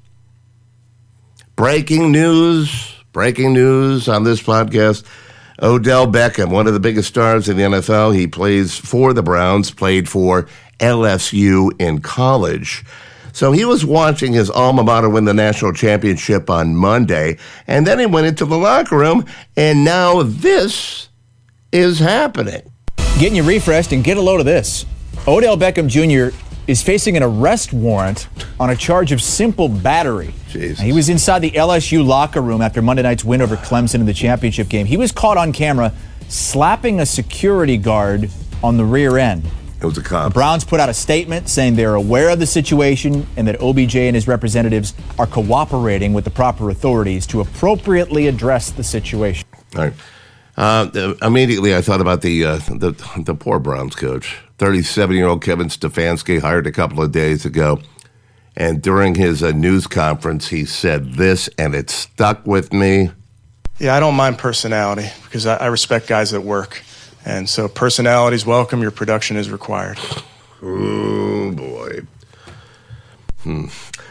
Breaking 1.56 2.12
news, 2.12 2.96
breaking 3.12 3.54
news 3.54 4.08
on 4.08 4.24
this 4.24 4.42
podcast. 4.42 5.06
Odell 5.62 6.08
Beckham, 6.08 6.50
one 6.50 6.66
of 6.66 6.74
the 6.74 6.80
biggest 6.80 7.08
stars 7.10 7.48
in 7.48 7.56
the 7.56 7.64
NFL, 7.64 8.16
he 8.16 8.26
plays 8.26 8.76
for 8.76 9.14
the 9.14 9.22
Browns, 9.22 9.70
played 9.70 10.10
for 10.10 10.48
LSU 10.80 11.70
in 11.80 12.02
college. 12.02 12.84
So 13.32 13.52
he 13.52 13.64
was 13.64 13.86
watching 13.86 14.34
his 14.34 14.50
alma 14.50 14.84
mater 14.84 15.08
win 15.08 15.26
the 15.26 15.36
national 15.36 15.74
championship 15.74 16.50
on 16.50 16.76
Monday, 16.76 17.38
and 17.68 17.86
then 17.86 18.00
he 18.00 18.08
went 18.08 18.26
into 18.26 18.46
the 18.46 18.58
locker 18.58 18.98
room, 18.98 19.26
and 19.56 19.86
now 19.86 20.24
this 20.24 21.10
is 21.72 22.00
happening. 22.00 22.71
Getting 23.22 23.36
you 23.36 23.44
refreshed 23.44 23.92
and 23.92 24.04
get 24.04 24.18
a 24.18 24.22
load 24.22 24.40
of 24.40 24.48
this. 24.48 24.84
Odell 25.28 25.56
Beckham 25.56 25.88
Jr. 25.88 26.36
is 26.66 26.82
facing 26.82 27.16
an 27.16 27.22
arrest 27.22 27.72
warrant 27.72 28.28
on 28.60 28.72
a 28.72 28.76
charge 28.76 29.12
of 29.12 29.22
simple 29.22 29.70
battery. 29.70 30.34
He 30.50 30.92
was 30.92 31.08
inside 31.08 31.38
the 31.44 31.52
LSU 31.52 32.04
locker 32.04 32.42
room 32.42 32.64
after 32.64 32.82
Monday 32.82 33.04
night's 33.04 33.24
win 33.24 33.44
over 33.44 33.58
Clemson 33.58 34.00
in 34.00 34.08
the 34.08 34.14
championship 34.16 34.70
game. 34.70 34.88
He 34.88 34.98
was 34.98 35.12
caught 35.12 35.38
on 35.38 35.54
camera 35.54 35.94
slapping 36.30 37.00
a 37.00 37.06
security 37.06 37.78
guard 37.78 38.32
on 38.64 38.78
the 38.78 38.86
rear 38.86 39.20
end. 39.20 39.44
It 39.80 39.86
was 39.86 40.00
a 40.00 40.02
cop. 40.02 40.30
The 40.30 40.34
Browns 40.34 40.64
put 40.64 40.80
out 40.80 40.90
a 40.90 40.94
statement 40.96 41.48
saying 41.48 41.76
they're 41.76 41.94
aware 41.94 42.30
of 42.30 42.40
the 42.40 42.48
situation 42.48 43.28
and 43.38 43.48
that 43.48 43.62
OBJ 43.62 43.98
and 43.98 44.16
his 44.16 44.28
representatives 44.28 44.96
are 45.20 45.28
cooperating 45.28 46.14
with 46.14 46.24
the 46.24 46.32
proper 46.32 46.72
authorities 46.72 47.28
to 47.28 47.42
appropriately 47.42 48.26
address 48.26 48.72
the 48.72 48.84
situation. 48.84 49.48
All 49.76 49.84
right. 49.84 49.94
Uh, 50.62 51.16
immediately, 51.24 51.76
I 51.76 51.82
thought 51.82 52.02
about 52.02 52.22
the, 52.22 52.46
uh, 52.46 52.58
the 52.58 52.92
the 53.18 53.34
poor 53.34 53.58
Browns 53.58 53.96
coach, 53.96 54.38
thirty-seven-year-old 54.60 55.42
Kevin 55.42 55.70
Stefanski, 55.70 56.40
hired 56.40 56.68
a 56.68 56.72
couple 56.72 57.02
of 57.02 57.12
days 57.12 57.46
ago, 57.46 57.80
and 58.56 58.80
during 58.80 59.16
his 59.16 59.42
uh, 59.42 59.50
news 59.54 59.88
conference, 59.88 60.50
he 60.50 60.66
said 60.66 61.14
this, 61.14 61.50
and 61.58 61.74
it 61.74 61.90
stuck 61.90 62.46
with 62.46 62.72
me. 62.74 63.10
Yeah, 63.80 63.96
I 63.96 64.00
don't 64.00 64.14
mind 64.14 64.38
personality 64.38 65.10
because 65.24 65.48
I, 65.48 65.56
I 65.56 65.66
respect 65.66 66.06
guys 66.06 66.30
that 66.30 66.42
work, 66.42 66.84
and 67.26 67.50
so 67.50 67.68
personality 67.68 68.36
is 68.36 68.46
welcome. 68.46 68.84
Your 68.84 68.92
production 68.92 69.38
is 69.38 69.50
required. 69.50 69.98
Oh 70.62 71.52
boy. 71.54 72.02
Hmm. 73.42 73.66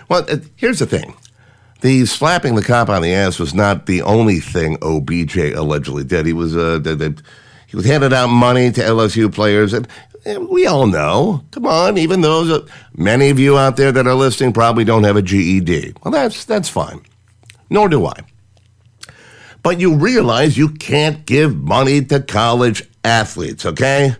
Well, 0.08 0.26
uh, 0.28 0.38
here's 0.56 0.80
the 0.80 0.86
thing. 0.86 1.14
The 1.80 2.04
slapping 2.04 2.56
the 2.56 2.62
cop 2.62 2.90
on 2.90 3.02
the 3.02 3.14
ass 3.14 3.38
was 3.38 3.54
not 3.54 3.86
the 3.86 4.02
only 4.02 4.38
thing 4.38 4.76
OBJ 4.82 5.36
allegedly 5.54 6.04
did. 6.04 6.26
He 6.26 6.32
was 6.32 6.54
uh, 6.56 6.80
he 7.66 7.76
was 7.76 7.86
handing 7.86 8.12
out 8.12 8.26
money 8.26 8.70
to 8.72 8.80
LSU 8.80 9.32
players, 9.32 9.72
and, 9.72 9.88
and 10.26 10.48
we 10.48 10.66
all 10.66 10.86
know. 10.86 11.42
Come 11.52 11.66
on, 11.66 11.96
even 11.96 12.20
those 12.20 12.50
uh, 12.50 12.66
many 12.94 13.30
of 13.30 13.38
you 13.38 13.56
out 13.56 13.76
there 13.76 13.92
that 13.92 14.06
are 14.06 14.14
listening 14.14 14.52
probably 14.52 14.84
don't 14.84 15.04
have 15.04 15.16
a 15.16 15.22
GED. 15.22 15.94
Well, 16.02 16.12
that's 16.12 16.44
that's 16.44 16.68
fine. 16.68 17.00
Nor 17.70 17.88
do 17.88 18.06
I. 18.06 18.16
But 19.62 19.80
you 19.80 19.94
realize 19.94 20.58
you 20.58 20.70
can't 20.70 21.24
give 21.24 21.54
money 21.54 22.04
to 22.06 22.20
college 22.20 22.82
athletes, 23.04 23.64
okay? 23.64 24.16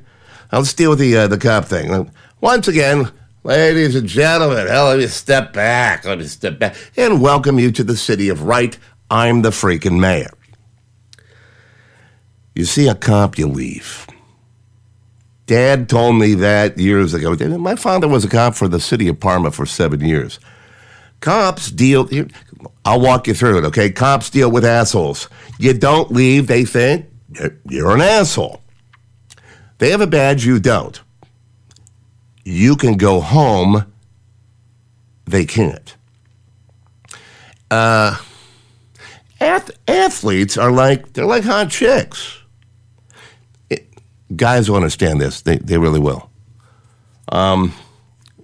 Now 0.53 0.59
let's 0.59 0.75
deal 0.75 0.91
with 0.91 0.99
the 0.99 1.17
uh, 1.17 1.27
the 1.27 1.39
cop 1.39 1.67
thing. 1.67 2.11
Once 2.41 2.69
again, 2.69 3.11
Ladies 3.43 3.97
and 3.97 4.07
gentlemen, 4.07 4.67
hell, 4.67 4.89
let 4.89 4.99
me 4.99 5.07
step 5.07 5.55
back. 5.55 6.05
Let 6.05 6.19
me 6.19 6.27
step 6.27 6.59
back 6.59 6.77
and 6.97 7.23
welcome 7.23 7.59
you 7.59 7.71
to 7.73 7.83
the 7.83 7.97
city 7.97 8.29
of 8.29 8.43
right. 8.43 8.77
I'm 9.11 9.41
the 9.41 9.49
freaking 9.49 9.99
mayor. 9.99 10.31
You 12.55 12.67
see 12.67 12.87
a 12.87 12.95
cop, 12.95 13.39
you 13.39 13.47
leave. 13.47 14.07
Dad 15.47 15.89
told 15.89 16.17
me 16.17 16.35
that 16.35 16.77
years 16.77 17.15
ago. 17.15 17.35
My 17.57 17.77
father 17.77 18.07
was 18.07 18.27
a 18.27 18.29
cop 18.29 18.57
for 18.57 18.69
the 18.69 18.79
city 18.79 19.09
of 19.09 19.19
Parma 19.19 19.51
for 19.51 19.65
seven 19.65 20.01
years. 20.01 20.39
Cops 21.21 21.71
deal, 21.71 22.09
I'll 22.85 23.01
walk 23.01 23.27
you 23.27 23.33
through 23.33 23.59
it, 23.59 23.65
okay? 23.65 23.91
Cops 23.91 24.29
deal 24.29 24.51
with 24.51 24.67
assholes. 24.67 25.29
You 25.59 25.73
don't 25.73 26.11
leave, 26.11 26.47
they 26.47 26.67
think 26.67 27.07
you're 27.71 27.95
an 27.95 28.03
asshole. 28.03 28.63
They 29.79 29.91
have 29.91 30.03
a 30.03 30.07
badge, 30.07 30.45
you 30.45 30.61
don't 30.61 31.01
you 32.51 32.77
can 32.77 32.97
go 32.97 33.21
home, 33.21 33.87
they 35.25 35.45
can't. 35.45 35.97
Uh, 37.71 38.17
ath- 39.41 39.71
athletes 39.87 40.59
are 40.59 40.73
like 40.73 41.13
they're 41.13 41.27
like 41.27 41.45
hot 41.45 41.71
chicks. 41.71 42.39
It, 43.71 43.89
guys 44.35 44.69
will 44.69 44.77
understand 44.77 45.21
this; 45.21 45.43
they 45.43 45.59
they 45.59 45.79
really 45.79 46.01
will. 46.01 46.29
Um, 47.29 47.73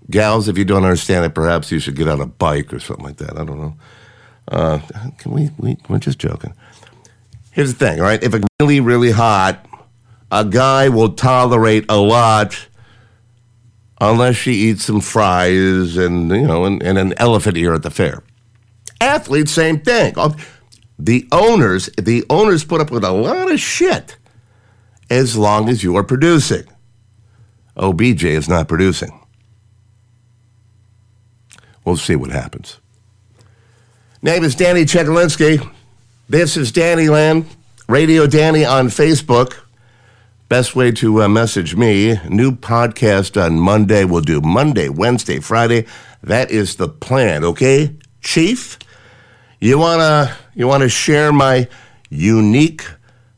gals, 0.08 0.48
if 0.48 0.56
you 0.56 0.64
don't 0.64 0.84
understand 0.84 1.24
it, 1.24 1.34
perhaps 1.34 1.72
you 1.72 1.80
should 1.80 1.96
get 1.96 2.06
on 2.06 2.20
a 2.20 2.26
bike 2.26 2.72
or 2.72 2.78
something 2.78 3.04
like 3.04 3.16
that. 3.16 3.36
I 3.36 3.44
don't 3.44 3.58
know. 3.58 3.76
Uh, 4.48 4.78
can 5.18 5.32
we, 5.32 5.50
we? 5.58 5.76
We're 5.88 5.98
just 5.98 6.20
joking. 6.20 6.54
Here's 7.50 7.74
the 7.74 7.78
thing, 7.84 7.98
all 7.98 8.06
right? 8.06 8.22
If 8.22 8.32
it's 8.34 8.46
really, 8.60 8.78
really 8.78 9.10
hot, 9.10 9.66
a 10.30 10.44
guy 10.44 10.88
will 10.88 11.14
tolerate 11.14 11.86
a 11.88 11.96
lot 11.96 12.68
unless 14.00 14.36
she 14.36 14.52
eats 14.52 14.84
some 14.84 15.00
fries 15.00 15.96
and 15.96 16.30
you 16.30 16.46
know 16.46 16.64
and, 16.64 16.82
and, 16.82 16.98
an 16.98 17.14
elephant 17.18 17.56
ear 17.56 17.74
at 17.74 17.82
the 17.82 17.90
fair. 17.90 18.22
Athletes, 19.00 19.52
same 19.52 19.80
thing. 19.80 20.14
The 20.98 21.28
owners, 21.30 21.90
the 21.98 22.24
owners 22.30 22.64
put 22.64 22.80
up 22.80 22.90
with 22.90 23.04
a 23.04 23.10
lot 23.10 23.52
of 23.52 23.60
shit 23.60 24.16
as 25.10 25.36
long 25.36 25.68
as 25.68 25.82
you 25.82 25.96
are 25.96 26.02
producing. 26.02 26.64
OBJ 27.76 28.24
is 28.24 28.48
not 28.48 28.68
producing. 28.68 29.20
We'll 31.84 31.96
see 31.96 32.16
what 32.16 32.30
happens. 32.30 32.80
Name 34.22 34.42
is 34.42 34.54
Danny 34.54 34.84
Chekalinsky. 34.84 35.70
This 36.28 36.56
is 36.56 36.72
Danny 36.72 37.08
Land, 37.08 37.46
Radio 37.86 38.26
Danny 38.26 38.64
on 38.64 38.88
Facebook. 38.88 39.56
Best 40.48 40.76
way 40.76 40.92
to 40.92 41.22
uh, 41.22 41.28
message 41.28 41.74
me. 41.74 42.20
New 42.28 42.52
podcast 42.52 43.42
on 43.42 43.58
Monday. 43.58 44.04
We'll 44.04 44.20
do 44.20 44.40
Monday, 44.40 44.88
Wednesday, 44.88 45.40
Friday. 45.40 45.86
That 46.22 46.52
is 46.52 46.76
the 46.76 46.88
plan, 46.88 47.44
okay? 47.44 47.96
Chief, 48.20 48.78
you 49.58 49.76
wanna 49.76 50.36
you 50.54 50.68
wanna 50.68 50.88
share 50.88 51.32
my 51.32 51.66
unique 52.10 52.84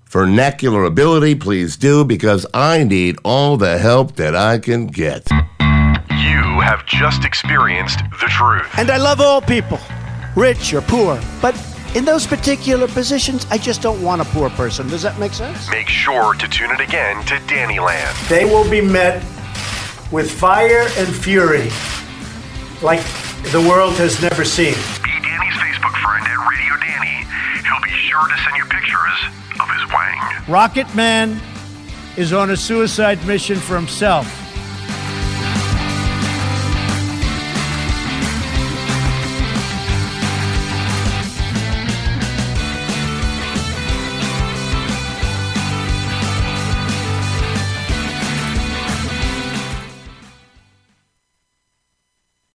vernacular 0.05 0.85
ability, 0.85 1.35
please 1.35 1.79
do 1.79 2.05
because 2.05 2.45
I 2.53 2.85
need 2.85 3.17
all 3.25 3.57
the 3.57 3.79
help 3.79 4.17
that 4.17 4.37
I 4.37 4.59
can 4.59 4.87
get. 4.87 5.27
You 5.31 6.61
have 6.61 6.85
just 6.85 7.25
experienced 7.25 8.01
the 8.21 8.27
truth. 8.29 8.69
And 8.77 8.91
I 8.91 8.99
love 8.99 9.23
all 9.23 9.41
people, 9.41 9.81
rich 10.37 10.75
or 10.75 10.83
poor. 10.83 11.19
But 11.41 11.55
in 11.95 12.05
those 12.05 12.27
particular 12.27 12.87
positions, 12.87 13.47
I 13.51 13.59
just 13.59 13.81
don't 13.83 14.03
want 14.03 14.21
a 14.21 14.25
poor 14.27 14.51
person. 14.51 14.89
Does 14.89 15.03
that 15.03 15.19
make 15.19 15.33
sense? 15.33 15.69
Make 15.71 15.89
sure 15.89 16.35
to 16.35 16.49
tune 16.49 16.71
in 16.71 16.81
again 16.81 17.25
to 17.27 17.39
Danny 17.47 17.79
Land. 17.81 18.17
They 18.29 18.45
will 18.45 18.69
be 18.69 18.81
met 18.81 19.23
with 20.11 20.31
fire 20.31 20.87
and 20.97 21.15
fury 21.15 21.71
like 22.83 23.01
the 23.53 23.65
world 23.69 23.95
has 23.95 24.21
never 24.23 24.45
seen. 24.45 24.75
Be 25.03 25.11
Danny's 25.23 25.55
Facebook 25.55 25.97
friend 26.03 26.25
at 26.25 26.39
Radio 26.49 26.77
Danny. 26.81 27.27
He'll 27.67 27.83
be 27.83 27.91
sure 27.91 28.27
to 28.29 28.37
send 28.45 28.57
you 28.57 28.65
pictures 28.65 29.19
of 29.61 29.69
his 29.71 29.93
wang. 29.93 30.45
Rocket 30.49 30.95
Man 30.95 31.41
is 32.17 32.33
on 32.33 32.51
a 32.51 32.57
suicide 32.57 33.25
mission 33.27 33.57
for 33.57 33.77
himself. 33.77 34.48